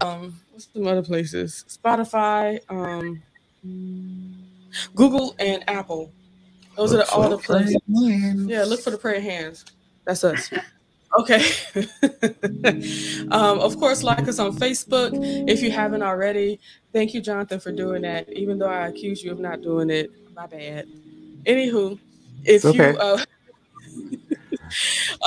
um, 0.00 0.40
what's 0.50 0.68
some 0.72 0.86
other 0.86 1.02
places? 1.02 1.64
Spotify, 1.68 2.60
um, 2.70 3.22
Google, 4.94 5.34
and 5.38 5.62
Apple. 5.68 6.12
Those 6.76 6.92
look 6.92 7.02
are 7.02 7.06
the, 7.06 7.12
all 7.12 7.30
the 7.30 7.38
places. 7.38 7.76
Yeah, 7.88 8.64
look 8.64 8.80
for 8.80 8.90
the 8.90 8.98
prayer 8.98 9.20
hands. 9.20 9.64
That's 10.04 10.22
us. 10.24 10.50
Okay. 11.18 11.42
um, 13.30 13.58
of 13.60 13.78
course, 13.78 14.02
like 14.02 14.28
us 14.28 14.38
on 14.38 14.54
Facebook 14.54 15.12
if 15.48 15.62
you 15.62 15.70
haven't 15.70 16.02
already. 16.02 16.60
Thank 16.92 17.14
you, 17.14 17.20
Jonathan, 17.20 17.60
for 17.60 17.72
doing 17.72 18.02
that. 18.02 18.30
Even 18.32 18.58
though 18.58 18.68
I 18.68 18.88
accuse 18.88 19.22
you 19.22 19.32
of 19.32 19.38
not 19.38 19.62
doing 19.62 19.88
it, 19.90 20.10
my 20.34 20.46
bad. 20.46 20.86
Anywho, 21.44 21.98
if 22.44 22.64
okay. 22.64 22.92
you 22.92 22.98
uh, 22.98 23.24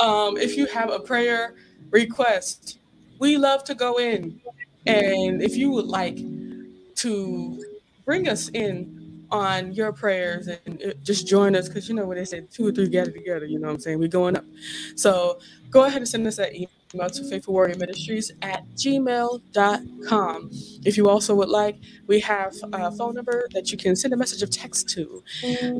um, 0.02 0.36
if 0.36 0.56
you 0.56 0.66
have 0.66 0.90
a 0.90 1.00
prayer 1.00 1.54
request, 1.90 2.78
we 3.18 3.36
love 3.36 3.64
to 3.64 3.74
go 3.74 3.98
in, 3.98 4.40
and 4.86 5.42
if 5.42 5.56
you 5.56 5.70
would 5.70 5.86
like 5.86 6.18
to 6.96 7.64
bring 8.04 8.28
us 8.28 8.48
in 8.50 8.99
on 9.30 9.72
your 9.72 9.92
prayers 9.92 10.48
and 10.48 10.82
uh, 10.82 10.92
just 11.02 11.26
join 11.26 11.54
us 11.54 11.68
because 11.68 11.88
you 11.88 11.94
know 11.94 12.06
what 12.06 12.16
they 12.16 12.24
say 12.24 12.40
two 12.50 12.66
or 12.66 12.72
three 12.72 12.88
gather 12.88 13.10
together 13.10 13.46
you 13.46 13.58
know 13.58 13.68
what 13.68 13.74
i'm 13.74 13.80
saying? 13.80 13.98
We're 13.98 14.08
going 14.08 14.36
up. 14.36 14.44
So 14.96 15.40
go 15.70 15.84
ahead 15.84 15.98
and 15.98 16.08
send 16.08 16.26
us 16.26 16.36
that 16.36 16.54
email 16.54 17.08
to 17.08 17.24
faithful 17.28 17.54
warrior 17.54 17.76
ministries 17.76 18.32
at 18.42 18.66
gmail.com 18.74 20.50
if 20.84 20.96
you 20.96 21.08
also 21.08 21.34
would 21.34 21.48
like 21.48 21.78
we 22.06 22.18
have 22.20 22.54
a 22.72 22.90
phone 22.90 23.14
number 23.14 23.46
that 23.52 23.70
you 23.70 23.78
can 23.78 23.94
send 23.94 24.12
a 24.12 24.16
message 24.16 24.42
of 24.42 24.50
text 24.50 24.88
to. 24.90 25.22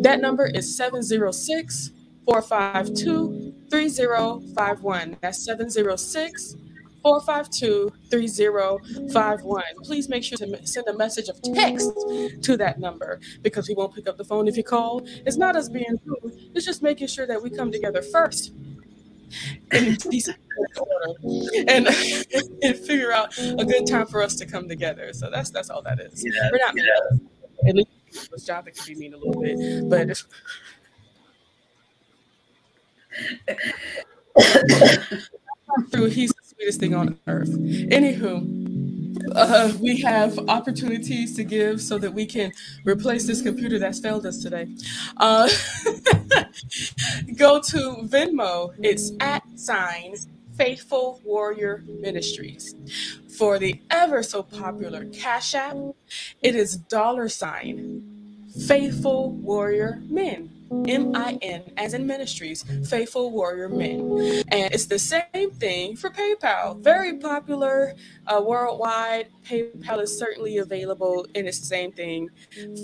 That 0.02 0.20
number 0.20 0.46
is 0.46 0.76
706 0.76 1.90
452 2.26 3.54
3051 3.70 5.16
that's 5.20 5.44
706 5.44 6.56
452 7.02 7.92
3051. 8.10 9.62
Please 9.82 10.08
make 10.08 10.24
sure 10.24 10.38
to 10.38 10.66
send 10.66 10.86
a 10.88 10.94
message 10.94 11.28
of 11.28 11.40
text 11.42 11.90
to 12.42 12.56
that 12.56 12.78
number 12.78 13.20
because 13.42 13.68
we 13.68 13.74
won't 13.74 13.94
pick 13.94 14.08
up 14.08 14.16
the 14.16 14.24
phone 14.24 14.48
if 14.48 14.56
you 14.56 14.64
call. 14.64 15.02
It's 15.26 15.36
not 15.36 15.56
us 15.56 15.68
being 15.68 15.98
rude, 16.04 16.50
it's 16.54 16.64
just 16.64 16.82
making 16.82 17.08
sure 17.08 17.26
that 17.26 17.42
we 17.42 17.50
come 17.50 17.72
together 17.72 18.02
first 18.02 18.52
in 19.72 19.94
decent 19.94 20.36
order 20.78 21.14
and, 21.68 21.86
and 22.62 22.76
figure 22.76 23.12
out 23.12 23.36
a 23.38 23.64
good 23.64 23.86
time 23.86 24.06
for 24.06 24.22
us 24.22 24.34
to 24.36 24.46
come 24.46 24.68
together. 24.68 25.12
So 25.12 25.30
that's 25.30 25.50
that's 25.50 25.70
all 25.70 25.82
that 25.82 26.00
is. 26.00 26.24
Yeah, 26.24 26.48
We're 26.50 26.58
not 26.58 26.74
yeah. 26.76 27.68
At 27.68 27.74
least 27.76 27.88
was 28.32 28.44
job 28.44 28.64
that 28.64 28.76
could 28.76 28.86
be 28.86 28.94
mean 28.94 29.14
a 29.14 29.16
little 29.16 29.40
bit, 29.40 29.88
but 29.88 30.22
through 35.90 36.06
he's 36.06 36.30
the 36.30 36.44
sweetest 36.44 36.80
thing 36.80 36.94
on 36.94 37.18
earth. 37.26 37.50
Anywho, 37.50 38.60
uh, 39.34 39.72
we 39.80 40.00
have 40.00 40.38
opportunities 40.48 41.36
to 41.36 41.44
give 41.44 41.80
so 41.80 41.98
that 41.98 42.12
we 42.12 42.26
can 42.26 42.52
replace 42.84 43.26
this 43.26 43.42
computer 43.42 43.78
that's 43.78 44.00
failed 44.00 44.26
us 44.26 44.42
today. 44.42 44.68
Uh, 45.16 45.48
go 47.36 47.60
to 47.60 47.96
Venmo. 48.04 48.72
It's 48.82 49.12
at 49.20 49.42
sign 49.56 50.16
Faithful 50.56 51.20
Warrior 51.24 51.82
Ministries. 51.86 52.74
For 53.38 53.58
the 53.58 53.80
ever 53.90 54.22
so 54.22 54.42
popular 54.42 55.06
Cash 55.06 55.54
App, 55.54 55.76
it 56.42 56.54
is 56.54 56.76
dollar 56.76 57.28
sign 57.28 58.02
Faithful 58.66 59.30
Warrior 59.30 60.00
Min. 60.08 60.50
M 60.86 61.16
I 61.16 61.38
N, 61.42 61.62
as 61.76 61.94
in 61.94 62.06
ministries, 62.06 62.64
Faithful 62.88 63.30
Warrior 63.30 63.68
Min. 63.68 64.44
And 64.48 64.72
it's 64.72 64.86
the 64.86 64.98
same 64.98 65.50
thing 65.50 65.96
for 65.96 66.10
PayPal. 66.10 66.80
Very 66.80 67.18
popular 67.18 67.94
uh, 68.26 68.40
worldwide. 68.44 69.28
PayPal 69.44 70.00
is 70.00 70.16
certainly 70.16 70.58
available, 70.58 71.26
and 71.34 71.48
it's 71.48 71.58
the 71.58 71.66
same 71.66 71.92
thing 71.92 72.30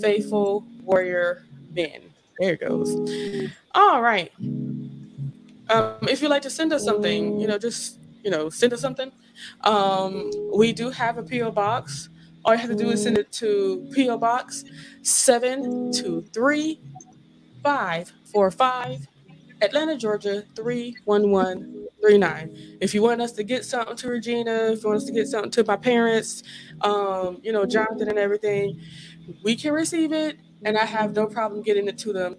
Faithful 0.01 0.65
Warrior 0.83 1.45
Min. 1.73 2.01
There 2.39 2.53
it 2.53 2.59
goes. 2.59 2.93
All 3.73 4.01
right. 4.01 4.31
Um, 5.69 5.97
if 6.03 6.21
you'd 6.21 6.29
like 6.29 6.43
to 6.43 6.49
send 6.49 6.71
us 6.73 6.83
something, 6.83 7.39
you 7.39 7.47
know, 7.47 7.57
just, 7.57 7.99
you 8.23 8.31
know, 8.31 8.49
send 8.49 8.73
us 8.73 8.81
something. 8.81 9.11
Um, 9.61 10.31
we 10.53 10.71
do 10.73 10.89
have 10.89 11.17
a 11.17 11.23
P.O. 11.23 11.51
box. 11.51 12.09
All 12.45 12.53
you 12.53 12.59
have 12.59 12.69
to 12.69 12.75
do 12.75 12.89
is 12.91 13.03
send 13.03 13.17
it 13.17 13.31
to 13.33 13.89
P.O. 13.93 14.17
Box 14.17 14.63
723 15.01 16.79
545 17.67 19.07
Atlanta, 19.61 19.97
Georgia 19.97 20.45
31139. 20.55 22.77
If 22.79 22.93
you 22.93 23.01
want 23.01 23.21
us 23.21 23.33
to 23.33 23.43
get 23.43 23.65
something 23.65 23.97
to 23.97 24.07
Regina, 24.07 24.71
if 24.71 24.83
you 24.83 24.87
want 24.87 25.01
us 25.01 25.03
to 25.03 25.11
get 25.11 25.27
something 25.27 25.51
to 25.51 25.65
my 25.65 25.75
parents, 25.75 26.43
um, 26.79 27.41
you 27.43 27.51
know, 27.51 27.65
Jonathan 27.65 28.07
and 28.07 28.17
everything, 28.17 28.79
we 29.43 29.57
can 29.57 29.73
receive 29.73 30.13
it 30.13 30.37
and 30.63 30.77
I 30.77 30.85
have 30.85 31.13
no 31.13 31.27
problem 31.27 31.61
getting 31.61 31.89
it 31.89 31.97
to 31.97 32.13
them 32.13 32.37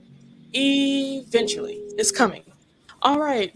eventually. 0.54 1.82
It's 1.98 2.10
coming. 2.10 2.44
All 3.02 3.20
right. 3.20 3.54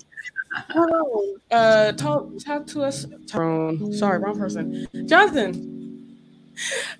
Oh, 0.74 1.38
uh, 1.50 1.92
talk, 1.92 2.28
talk 2.44 2.66
to 2.66 2.82
us. 2.82 3.06
Tyrone. 3.26 3.94
Sorry, 3.94 4.18
wrong 4.18 4.38
person. 4.38 4.86
Jonathan, 5.06 6.18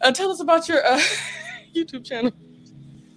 uh, 0.00 0.12
tell 0.12 0.30
us 0.30 0.40
about 0.40 0.66
your 0.66 0.82
uh, 0.82 0.98
YouTube 1.76 2.06
channel. 2.06 2.32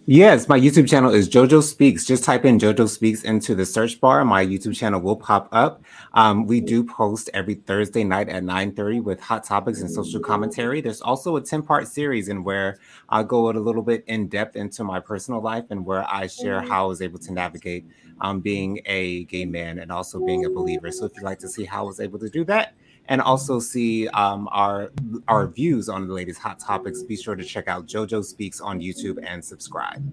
Yes, 0.07 0.47
my 0.47 0.59
YouTube 0.59 0.87
channel 0.87 1.11
is 1.11 1.27
JoJo 1.27 1.63
Speaks. 1.63 2.05
Just 2.05 2.23
type 2.23 2.45
in 2.45 2.59
JoJo 2.59 2.87
Speaks 2.87 3.23
into 3.23 3.55
the 3.55 3.65
search 3.65 3.99
bar. 3.99 4.23
My 4.23 4.45
YouTube 4.45 4.75
channel 4.75 5.01
will 5.01 5.15
pop 5.15 5.49
up. 5.51 5.83
Um, 6.13 6.45
we 6.45 6.61
do 6.61 6.83
post 6.83 7.27
every 7.33 7.55
Thursday 7.55 8.03
night 8.03 8.29
at 8.29 8.43
9:30 8.43 9.01
with 9.01 9.19
hot 9.19 9.43
topics 9.43 9.81
and 9.81 9.89
social 9.89 10.19
commentary. 10.19 10.79
There's 10.79 11.01
also 11.01 11.37
a 11.37 11.41
10-part 11.41 11.87
series 11.87 12.29
in 12.29 12.43
where 12.43 12.77
I 13.09 13.23
go 13.23 13.49
a 13.49 13.53
little 13.53 13.81
bit 13.81 14.03
in 14.05 14.27
depth 14.27 14.55
into 14.55 14.83
my 14.83 14.99
personal 14.99 15.41
life 15.41 15.65
and 15.71 15.83
where 15.83 16.05
I 16.07 16.27
share 16.27 16.61
how 16.61 16.83
I 16.83 16.87
was 16.87 17.01
able 17.01 17.17
to 17.17 17.33
navigate 17.33 17.87
um, 18.21 18.41
being 18.41 18.81
a 18.85 19.23
gay 19.23 19.45
man 19.45 19.79
and 19.79 19.91
also 19.91 20.23
being 20.23 20.45
a 20.45 20.51
believer. 20.51 20.91
So 20.91 21.05
if 21.05 21.13
you'd 21.15 21.23
like 21.23 21.39
to 21.39 21.49
see 21.49 21.65
how 21.65 21.79
I 21.79 21.87
was 21.87 21.99
able 21.99 22.19
to 22.19 22.29
do 22.29 22.45
that, 22.45 22.75
and 23.07 23.21
also 23.21 23.59
see 23.59 24.07
um, 24.09 24.47
our 24.51 24.91
our 25.27 25.47
views 25.47 25.89
on 25.89 26.07
the 26.07 26.13
latest 26.13 26.39
hot 26.39 26.59
topics, 26.59 27.03
be 27.03 27.15
sure 27.15 27.35
to 27.35 27.43
check 27.43 27.67
out 27.67 27.85
JoJo 27.85 28.23
Speaks 28.23 28.61
on 28.61 28.79
YouTube 28.79 29.23
and 29.25 29.43
subscribe. 29.43 30.03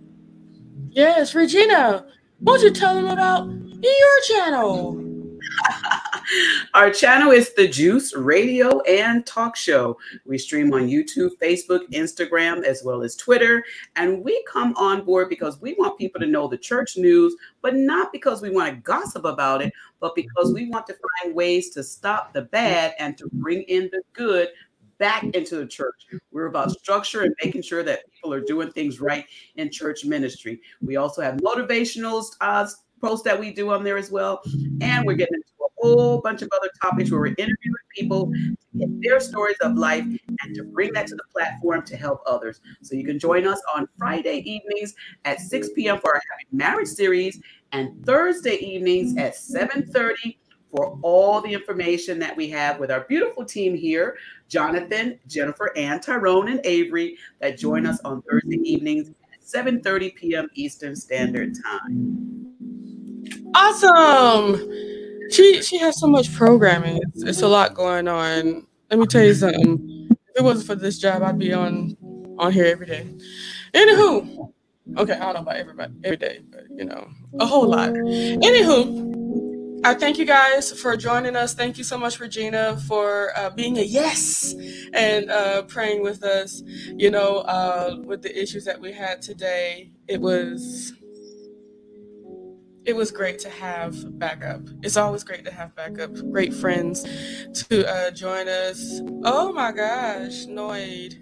Yes, 0.90 1.34
Regina, 1.34 2.07
won't 2.40 2.62
you 2.62 2.70
tell 2.70 2.95
them 2.95 3.07
about 3.07 3.47
your 3.47 4.20
channel? 4.26 5.12
Our 6.74 6.90
channel 6.90 7.30
is 7.30 7.53
The 7.55 7.68
Juice 7.68 8.14
Radio 8.14 8.80
and 8.82 9.24
Talk 9.26 9.57
Show. 9.57 9.99
We 10.24 10.38
stream 10.38 10.72
on 10.72 10.88
YouTube, 10.88 11.30
Facebook, 11.40 11.80
Instagram, 11.90 12.62
as 12.64 12.82
well 12.84 13.03
as 13.03 13.16
Twitter. 13.16 13.64
And 13.97 14.24
we 14.24 14.43
come 14.51 14.74
on 14.76 15.05
board 15.05 15.28
because 15.28 15.61
we 15.61 15.74
want 15.78 15.99
people 15.99 16.20
to 16.20 16.26
know 16.26 16.49
the 16.49 16.59
church 16.59 16.97
news, 16.97 17.34
but 17.61 17.74
not 17.74 18.12
because 18.12 18.43
we 18.43 18.51
want 18.51 18.74
to 18.74 18.80
gossip 18.80 19.24
about 19.24 19.62
it, 19.62 19.72
but 20.03 20.15
because 20.15 20.49
mm-hmm. 20.49 20.55
we 20.55 20.69
want 20.69 20.87
to 20.89 20.97
find 21.23 21.35
ways 21.35 21.71
to 21.71 21.83
stop 21.83 22.35
the 22.35 22.43
bad 22.43 22.91
mm-hmm. 22.91 23.05
and 23.05 23.17
to 23.17 23.31
bring 23.33 23.63
in 23.63 23.89
the 23.93 24.03
good 24.13 24.49
back 24.99 25.23
mm-hmm. 25.23 25.39
into 25.39 25.57
the 25.57 25.67
church. 25.67 26.07
We're 26.33 26.47
about 26.47 26.73
structure 26.73 27.23
and 27.23 27.35
making 27.43 27.63
sure 27.63 27.83
that 27.85 28.01
people 28.13 28.35
are 28.35 28.41
doing 28.41 28.71
things 28.73 29.01
right 29.01 29.25
in 29.57 29.71
church 29.71 30.05
ministry. 30.05 30.61
We 30.83 30.97
also 30.97 31.23
have 31.23 31.37
motivational 31.37 32.25
uh, 32.41 32.67
posts 33.01 33.25
that 33.25 33.39
we 33.39 33.53
do 33.53 33.71
on 33.71 33.85
there 33.85 33.97
as 33.97 34.11
well. 34.11 34.43
And 34.81 35.07
we're 35.07 35.15
getting 35.15 35.35
into 35.35 35.47
a 35.61 35.69
whole 35.81 36.21
bunch 36.21 36.43
of 36.43 36.49
other 36.55 36.71
topics 36.81 37.11
where 37.11 37.21
we're 37.21 37.27
interviewing 37.29 37.75
people 37.97 38.33
to 38.33 38.79
get 38.79 38.89
their 39.03 39.21
stories 39.21 39.57
of 39.61 39.77
life 39.77 40.05
and 40.05 40.55
to 40.55 40.65
bring 40.65 40.93
that 40.95 41.07
to 41.09 41.15
the 41.15 41.25
platform 41.33 41.85
to 41.87 41.97
help 41.97 42.23
others. 42.27 42.61
So 42.83 42.95
you 42.95 43.05
can 43.05 43.19
join 43.19 43.47
us 43.47 43.61
on 43.75 43.89
Friday 43.99 44.39
evenings 44.49 44.95
at 45.25 45.41
6 45.41 45.71
p.m. 45.75 45.99
for 45.99 46.15
our 46.15 46.23
Happy 46.31 46.47
Marriage 46.53 46.89
series 46.89 47.41
and 47.73 48.05
Thursday 48.05 48.57
evenings 48.57 49.16
at 49.16 49.35
7:30 49.35 50.39
for 50.70 50.99
all 51.03 51.41
the 51.41 51.53
information 51.53 52.18
that 52.18 52.37
we 52.37 52.49
have 52.49 52.79
with 52.79 52.91
our 52.91 53.01
beautiful 53.01 53.45
team 53.45 53.75
here 53.75 54.16
Jonathan, 54.49 55.18
Jennifer, 55.27 55.73
and 55.77 56.03
Tyrone 56.03 56.49
and 56.49 56.61
Avery 56.64 57.16
that 57.41 57.57
join 57.57 57.87
us 57.87 57.99
on 58.05 58.20
Thursday 58.23 58.59
evenings 58.62 59.09
at 59.33 59.41
7:30 59.43 60.14
p.m. 60.14 60.49
Eastern 60.55 60.95
Standard 60.95 61.55
Time. 61.62 62.53
Awesome. 63.55 64.57
She 65.31 65.62
she 65.62 65.79
has 65.79 65.99
so 65.99 66.07
much 66.07 66.35
programming. 66.35 67.01
It's, 67.03 67.23
it's 67.23 67.43
a 67.43 67.49
lot 67.49 67.73
going 67.73 68.09
on. 68.09 68.66
Let 68.91 68.99
me 69.01 69.07
tell 69.07 69.25
you 69.25 69.33
something. 69.33 70.09
If 70.11 70.37
it 70.37 70.45
wasn't 70.45 70.66
for 70.66 70.75
this 70.75 70.99
job, 70.99 71.23
I'd 71.23 71.39
be 71.39 71.55
on 71.55 71.97
on 72.39 72.53
here 72.53 72.66
every 72.66 72.87
day. 72.87 73.07
Anywho, 73.73 74.52
okay, 74.99 75.14
I 75.14 75.18
don't 75.18 75.34
know 75.34 75.40
about 75.40 75.57
everybody 75.57 75.93
every 76.05 76.16
day, 76.16 76.40
but 76.51 76.64
you 76.76 76.84
know, 76.84 77.09
a 77.38 77.47
whole 77.47 77.66
lot. 77.68 77.90
Anywho, 77.90 79.12
I 79.84 79.95
thank 79.95 80.16
you 80.18 80.24
guys 80.24 80.72
for 80.80 80.97
joining 80.97 81.34
us. 81.34 81.55
Thank 81.55 81.76
you 81.76 81.84
so 81.84 81.99
much, 81.99 82.20
Regina, 82.20 82.76
for 82.86 83.32
uh, 83.36 83.51
being 83.51 83.78
a 83.78 83.82
yes 83.82 84.55
and 84.93 85.30
uh, 85.30 85.62
praying 85.62 86.03
with 86.03 86.22
us. 86.22 86.62
You 86.66 87.11
know, 87.11 87.38
uh, 87.38 87.97
with 88.05 88.22
the 88.22 88.40
issues 88.40 88.64
that 88.64 88.80
we 88.80 88.93
had 88.93 89.20
today, 89.22 89.90
it 90.09 90.20
was 90.20 90.93
it 92.84 92.95
was 92.95 93.11
great 93.11 93.38
to 93.40 93.49
have 93.49 94.18
backup. 94.18 94.62
It's 94.82 94.97
always 94.97 95.24
great 95.24 95.45
to 95.45 95.53
have 95.53 95.74
backup. 95.74 96.14
Great 96.30 96.53
friends 96.53 97.03
to 97.68 97.88
uh, 97.88 98.11
join 98.11 98.49
us. 98.49 99.01
Oh 99.24 99.53
my 99.53 99.72
gosh, 99.72 100.47
Noid. 100.47 101.20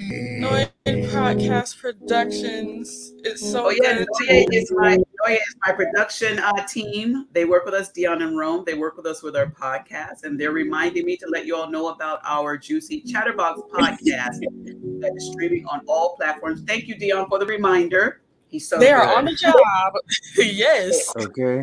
Noid 0.00 0.70
Podcast 0.96 1.78
Productions. 1.78 3.12
It's 3.18 3.40
so 3.40 3.66
oh 3.66 3.70
yeah, 3.70 3.98
good. 3.98 4.08
Noye 4.28 4.46
is 4.52 4.72
my 4.74 4.96
Noye 4.96 5.34
is 5.34 5.56
my 5.66 5.72
production 5.72 6.38
uh, 6.38 6.66
team. 6.66 7.26
They 7.32 7.44
work 7.44 7.64
with 7.64 7.74
us, 7.74 7.90
Dion 7.92 8.22
and 8.22 8.36
Rome. 8.36 8.64
They 8.66 8.74
work 8.74 8.96
with 8.96 9.06
us 9.06 9.22
with 9.22 9.36
our 9.36 9.46
podcast, 9.46 10.24
and 10.24 10.40
they're 10.40 10.52
reminding 10.52 11.04
me 11.04 11.16
to 11.18 11.26
let 11.28 11.46
you 11.46 11.56
all 11.56 11.70
know 11.70 11.88
about 11.88 12.20
our 12.24 12.56
Juicy 12.56 13.02
Chatterbox 13.02 13.60
podcast 13.72 14.40
that 15.00 15.12
is 15.14 15.30
streaming 15.32 15.66
on 15.66 15.82
all 15.86 16.16
platforms. 16.16 16.62
Thank 16.66 16.88
you, 16.88 16.94
Dion, 16.98 17.28
for 17.28 17.38
the 17.38 17.46
reminder. 17.46 18.22
He's 18.48 18.66
so 18.68 18.78
They 18.78 18.90
are 18.90 19.04
good. 19.04 19.16
on 19.18 19.24
the 19.26 19.34
job. 19.34 19.92
yes. 20.36 21.14
Okay. 21.16 21.62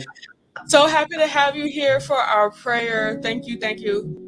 So 0.68 0.88
happy 0.88 1.16
to 1.18 1.28
have 1.28 1.56
you 1.56 1.66
here 1.66 2.00
for 2.00 2.18
our 2.18 2.52
prayer. 2.52 3.20
Thank 3.22 3.48
you, 3.48 3.58
thank 3.60 3.82
you, 3.82 4.25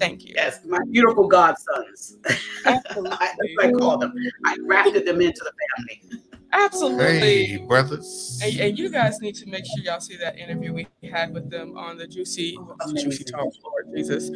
thank 0.00 0.24
you. 0.24 0.32
Yes, 0.34 0.60
my 0.66 0.80
beautiful 0.90 1.28
godsons. 1.28 2.16
Absolutely. 2.64 3.12
I, 3.12 3.34
that's 3.58 3.66
I 3.66 3.72
call 3.72 3.98
them. 3.98 4.14
I 4.44 4.56
grafted 4.56 5.06
them 5.06 5.20
into 5.20 5.44
the 5.44 5.52
family. 5.76 6.20
Absolutely. 6.52 7.46
Hey, 7.46 7.56
brothers. 7.58 8.40
And, 8.42 8.58
and 8.60 8.78
you 8.78 8.90
guys 8.90 9.20
need 9.20 9.36
to 9.36 9.46
make 9.46 9.64
sure 9.64 9.84
y'all 9.84 10.00
see 10.00 10.16
that 10.16 10.38
interview 10.38 10.72
we 10.72 10.88
had 11.08 11.32
with 11.32 11.48
them 11.48 11.76
on 11.76 11.96
the 11.96 12.06
Juicy, 12.06 12.56
oh, 12.58 12.92
the 12.92 13.00
Juicy 13.00 13.24
Talk, 13.24 13.52
Lord 13.62 13.86
Jesus, 13.94 14.30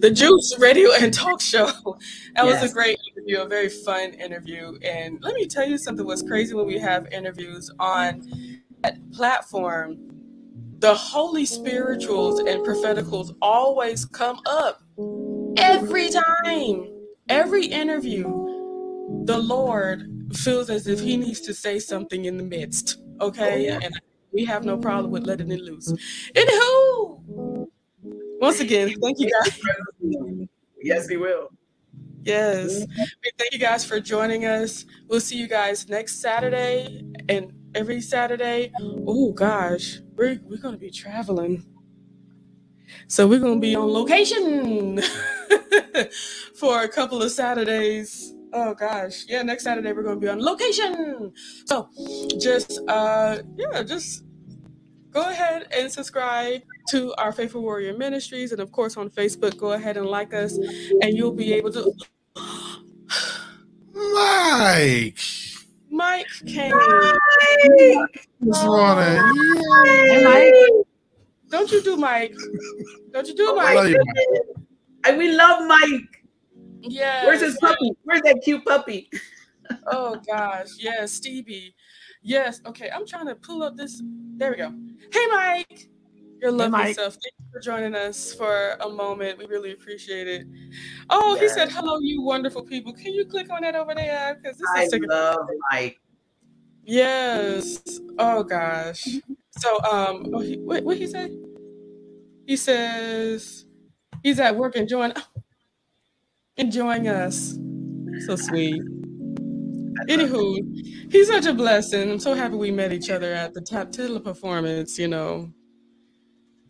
the 0.00 0.10
Juice 0.10 0.58
Radio 0.58 0.90
and 1.00 1.12
Talk 1.12 1.40
Show. 1.40 1.70
That 2.34 2.44
was 2.44 2.62
a 2.62 2.72
great 2.72 2.98
interview, 3.12 3.42
a 3.42 3.48
very 3.48 3.68
fun 3.68 4.14
interview. 4.14 4.78
And 4.82 5.18
let 5.20 5.34
me 5.34 5.46
tell 5.46 5.66
you 5.66 5.78
something 5.78 6.06
was 6.06 6.22
crazy 6.22 6.54
when 6.54 6.66
we 6.66 6.78
have 6.78 7.06
interviews 7.12 7.70
on 7.78 8.22
that 8.82 8.98
platform. 9.12 9.98
The 10.78 10.94
holy 10.94 11.44
spirituals 11.44 12.40
and 12.40 12.64
propheticals 12.64 13.34
always 13.42 14.06
come 14.06 14.40
up 14.46 14.82
every 15.56 16.10
time, 16.10 16.86
every 17.28 17.66
interview. 17.66 18.24
The 19.24 19.38
Lord 19.38 20.08
feels 20.34 20.70
as 20.70 20.86
if 20.86 21.00
he 21.00 21.16
needs 21.16 21.40
to 21.42 21.54
say 21.54 21.78
something 21.78 22.24
in 22.24 22.36
the 22.36 22.44
midst. 22.44 22.98
Okay. 23.20 23.70
Oh, 23.70 23.78
and 23.82 24.00
we 24.32 24.44
have 24.44 24.64
no 24.64 24.78
problem 24.78 25.12
with 25.12 25.24
letting 25.24 25.50
it 25.50 25.60
loose. 25.60 25.92
Anywho, 26.34 27.66
once 28.40 28.60
again, 28.60 28.94
thank 29.00 29.18
you 29.18 29.30
guys. 29.30 29.60
Yes, 30.82 31.08
he 31.08 31.16
will. 31.16 31.50
Yes. 32.22 32.84
Thank 33.38 33.52
you 33.52 33.58
guys 33.58 33.84
for 33.84 34.00
joining 34.00 34.44
us. 34.44 34.84
We'll 35.08 35.20
see 35.20 35.36
you 35.36 35.48
guys 35.48 35.88
next 35.88 36.20
Saturday 36.20 37.02
and 37.28 37.52
every 37.74 38.00
Saturday. 38.00 38.72
Oh 39.06 39.32
gosh, 39.32 40.00
we're 40.14 40.40
we're 40.44 40.58
gonna 40.58 40.76
be 40.76 40.90
traveling. 40.90 41.66
So 43.10 43.26
we're 43.26 43.40
gonna 43.40 43.58
be 43.58 43.74
on 43.74 43.92
location 43.92 45.02
for 46.54 46.82
a 46.82 46.88
couple 46.88 47.20
of 47.20 47.32
Saturdays. 47.32 48.34
Oh 48.52 48.72
gosh. 48.72 49.24
Yeah, 49.26 49.42
next 49.42 49.64
Saturday 49.64 49.92
we're 49.92 50.04
gonna 50.04 50.20
be 50.20 50.28
on 50.28 50.40
location. 50.40 51.32
So 51.66 51.88
just 52.38 52.78
uh 52.86 53.38
yeah, 53.56 53.82
just 53.82 54.22
go 55.10 55.28
ahead 55.28 55.66
and 55.76 55.90
subscribe 55.90 56.62
to 56.90 57.12
our 57.14 57.32
Faithful 57.32 57.62
Warrior 57.62 57.98
Ministries 57.98 58.52
and 58.52 58.60
of 58.60 58.70
course 58.70 58.96
on 58.96 59.10
Facebook, 59.10 59.58
go 59.58 59.72
ahead 59.72 59.96
and 59.96 60.06
like 60.06 60.32
us 60.32 60.56
and 60.56 61.16
you'll 61.16 61.32
be 61.32 61.52
able 61.54 61.72
to 61.72 61.92
Mike. 63.92 65.18
Mike 65.90 66.28
came. 66.46 66.72
Just 68.40 68.68
wanna, 68.68 69.20
Mike. 70.22 70.54
Don't 71.50 71.70
you 71.70 71.82
do 71.82 71.96
Mike. 71.96 72.34
Don't 73.12 73.26
you 73.26 73.34
do 73.34 73.48
Oh, 73.50 73.58
I 73.58 73.74
love 73.74 73.90
Mike. 73.90 74.66
And 75.04 75.18
we 75.18 75.32
love 75.32 75.66
Mike. 75.66 76.24
Yeah. 76.82 77.26
Where's 77.26 77.40
his 77.40 77.58
puppy? 77.58 77.92
Where's 78.04 78.22
that 78.22 78.40
cute 78.44 78.64
puppy? 78.64 79.10
Oh 79.86 80.16
gosh. 80.26 80.66
Yes, 80.78 81.12
Stevie. 81.12 81.76
Yes. 82.22 82.60
Okay. 82.66 82.90
I'm 82.92 83.06
trying 83.06 83.26
to 83.26 83.36
pull 83.36 83.62
up 83.62 83.76
this. 83.76 84.02
There 84.36 84.50
we 84.50 84.56
go. 84.56 84.74
Hey 85.12 85.26
Mike. 85.30 85.88
Your 86.40 86.50
lovely 86.50 86.72
Mike. 86.72 86.96
self. 86.96 87.14
Thank 87.14 87.34
you 87.38 87.44
for 87.52 87.60
joining 87.60 87.94
us 87.94 88.34
for 88.34 88.76
a 88.80 88.88
moment. 88.88 89.38
We 89.38 89.46
really 89.46 89.70
appreciate 89.70 90.26
it. 90.26 90.44
Oh, 91.08 91.36
he 91.36 91.48
said, 91.48 91.70
"Hello, 91.70 92.00
you 92.00 92.20
wonderful 92.20 92.62
people." 92.62 92.92
Can 92.92 93.12
you 93.12 93.24
click 93.26 93.48
on 93.48 93.62
that 93.62 93.76
over 93.76 93.94
there? 93.94 94.40
Because 94.42 94.58
this 94.58 94.68
I 94.74 94.82
is 94.82 94.90
taking 94.90 95.08
love 95.08 95.48
Mike. 95.70 96.00
Yes. 96.84 98.00
Oh 98.18 98.42
gosh. 98.42 99.06
So 99.58 99.80
um 99.82 100.26
oh, 100.34 100.40
he, 100.40 100.56
what 100.58 100.84
what 100.84 100.96
he 100.96 101.06
say? 101.06 101.36
He 102.46 102.56
says 102.56 103.66
he's 104.22 104.40
at 104.40 104.56
work 104.56 104.76
enjoying 104.76 105.12
enjoying 106.56 107.08
us. 107.08 107.58
So 108.26 108.36
sweet. 108.36 108.82
Anywho, 110.08 111.12
he's 111.12 111.28
such 111.28 111.46
a 111.46 111.52
blessing. 111.52 112.10
I'm 112.10 112.18
so 112.18 112.34
happy 112.34 112.54
we 112.56 112.70
met 112.70 112.92
each 112.92 113.10
other 113.10 113.32
at 113.32 113.52
the 113.54 113.60
Teleperformance, 113.60 114.98
you 114.98 115.08
know. 115.08 115.52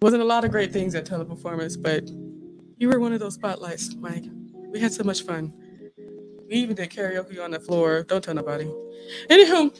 Wasn't 0.02 0.22
a 0.22 0.24
lot 0.24 0.44
of 0.44 0.50
great 0.50 0.72
things 0.72 0.94
at 0.94 1.04
Teleperformance, 1.04 1.80
but 1.80 2.10
you 2.78 2.88
were 2.88 2.98
one 2.98 3.12
of 3.12 3.20
those 3.20 3.34
spotlights, 3.34 3.94
Mike. 3.96 4.24
We 4.72 4.80
had 4.80 4.92
so 4.92 5.04
much 5.04 5.22
fun. 5.22 5.52
We 6.48 6.56
even 6.56 6.74
did 6.74 6.90
karaoke 6.90 7.42
on 7.42 7.50
the 7.50 7.60
floor. 7.60 8.02
Don't 8.04 8.24
tell 8.24 8.34
nobody. 8.34 8.64
Anywho, 9.28 9.76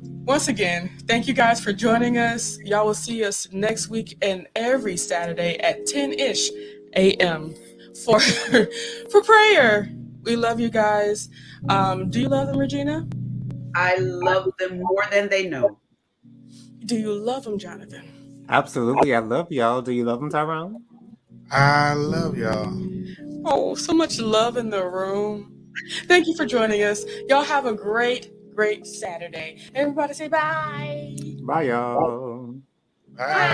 once 0.00 0.48
again, 0.48 0.90
thank 1.06 1.26
you 1.26 1.34
guys 1.34 1.60
for 1.60 1.72
joining 1.72 2.18
us. 2.18 2.58
Y'all 2.60 2.86
will 2.86 2.94
see 2.94 3.24
us 3.24 3.50
next 3.52 3.88
week 3.88 4.18
and 4.22 4.46
every 4.54 4.96
Saturday 4.96 5.56
at 5.58 5.86
10-ish 5.86 6.50
a.m. 6.94 7.54
for 8.04 8.20
for 9.10 9.22
prayer. 9.22 9.90
We 10.22 10.36
love 10.36 10.58
you 10.58 10.70
guys. 10.70 11.28
Um, 11.68 12.10
do 12.10 12.20
you 12.20 12.28
love 12.28 12.48
them, 12.48 12.58
Regina? 12.58 13.06
I 13.74 13.96
love 13.96 14.50
them 14.58 14.80
more 14.82 15.04
than 15.10 15.28
they 15.28 15.48
know. 15.48 15.78
Do 16.86 16.96
you 16.96 17.12
love 17.12 17.44
them, 17.44 17.58
Jonathan? 17.58 18.44
Absolutely. 18.48 19.14
I 19.14 19.18
love 19.20 19.50
y'all. 19.52 19.82
Do 19.82 19.92
you 19.92 20.04
love 20.04 20.20
them, 20.20 20.30
Tyrone? 20.30 20.82
I 21.50 21.94
love 21.94 22.36
y'all. 22.36 22.72
Oh, 23.44 23.74
so 23.74 23.92
much 23.92 24.18
love 24.18 24.56
in 24.56 24.70
the 24.70 24.84
room. 24.84 25.52
Thank 26.06 26.26
you 26.26 26.34
for 26.36 26.46
joining 26.46 26.82
us. 26.82 27.04
Y'all 27.28 27.44
have 27.44 27.66
a 27.66 27.74
great, 27.74 28.32
great 28.56 28.86
Saturday. 28.86 29.58
Everybody 29.74 30.14
say 30.14 30.28
bye. 30.28 31.14
Bye, 31.44 31.62
y'all. 31.64 32.54
Bye. 33.16 33.46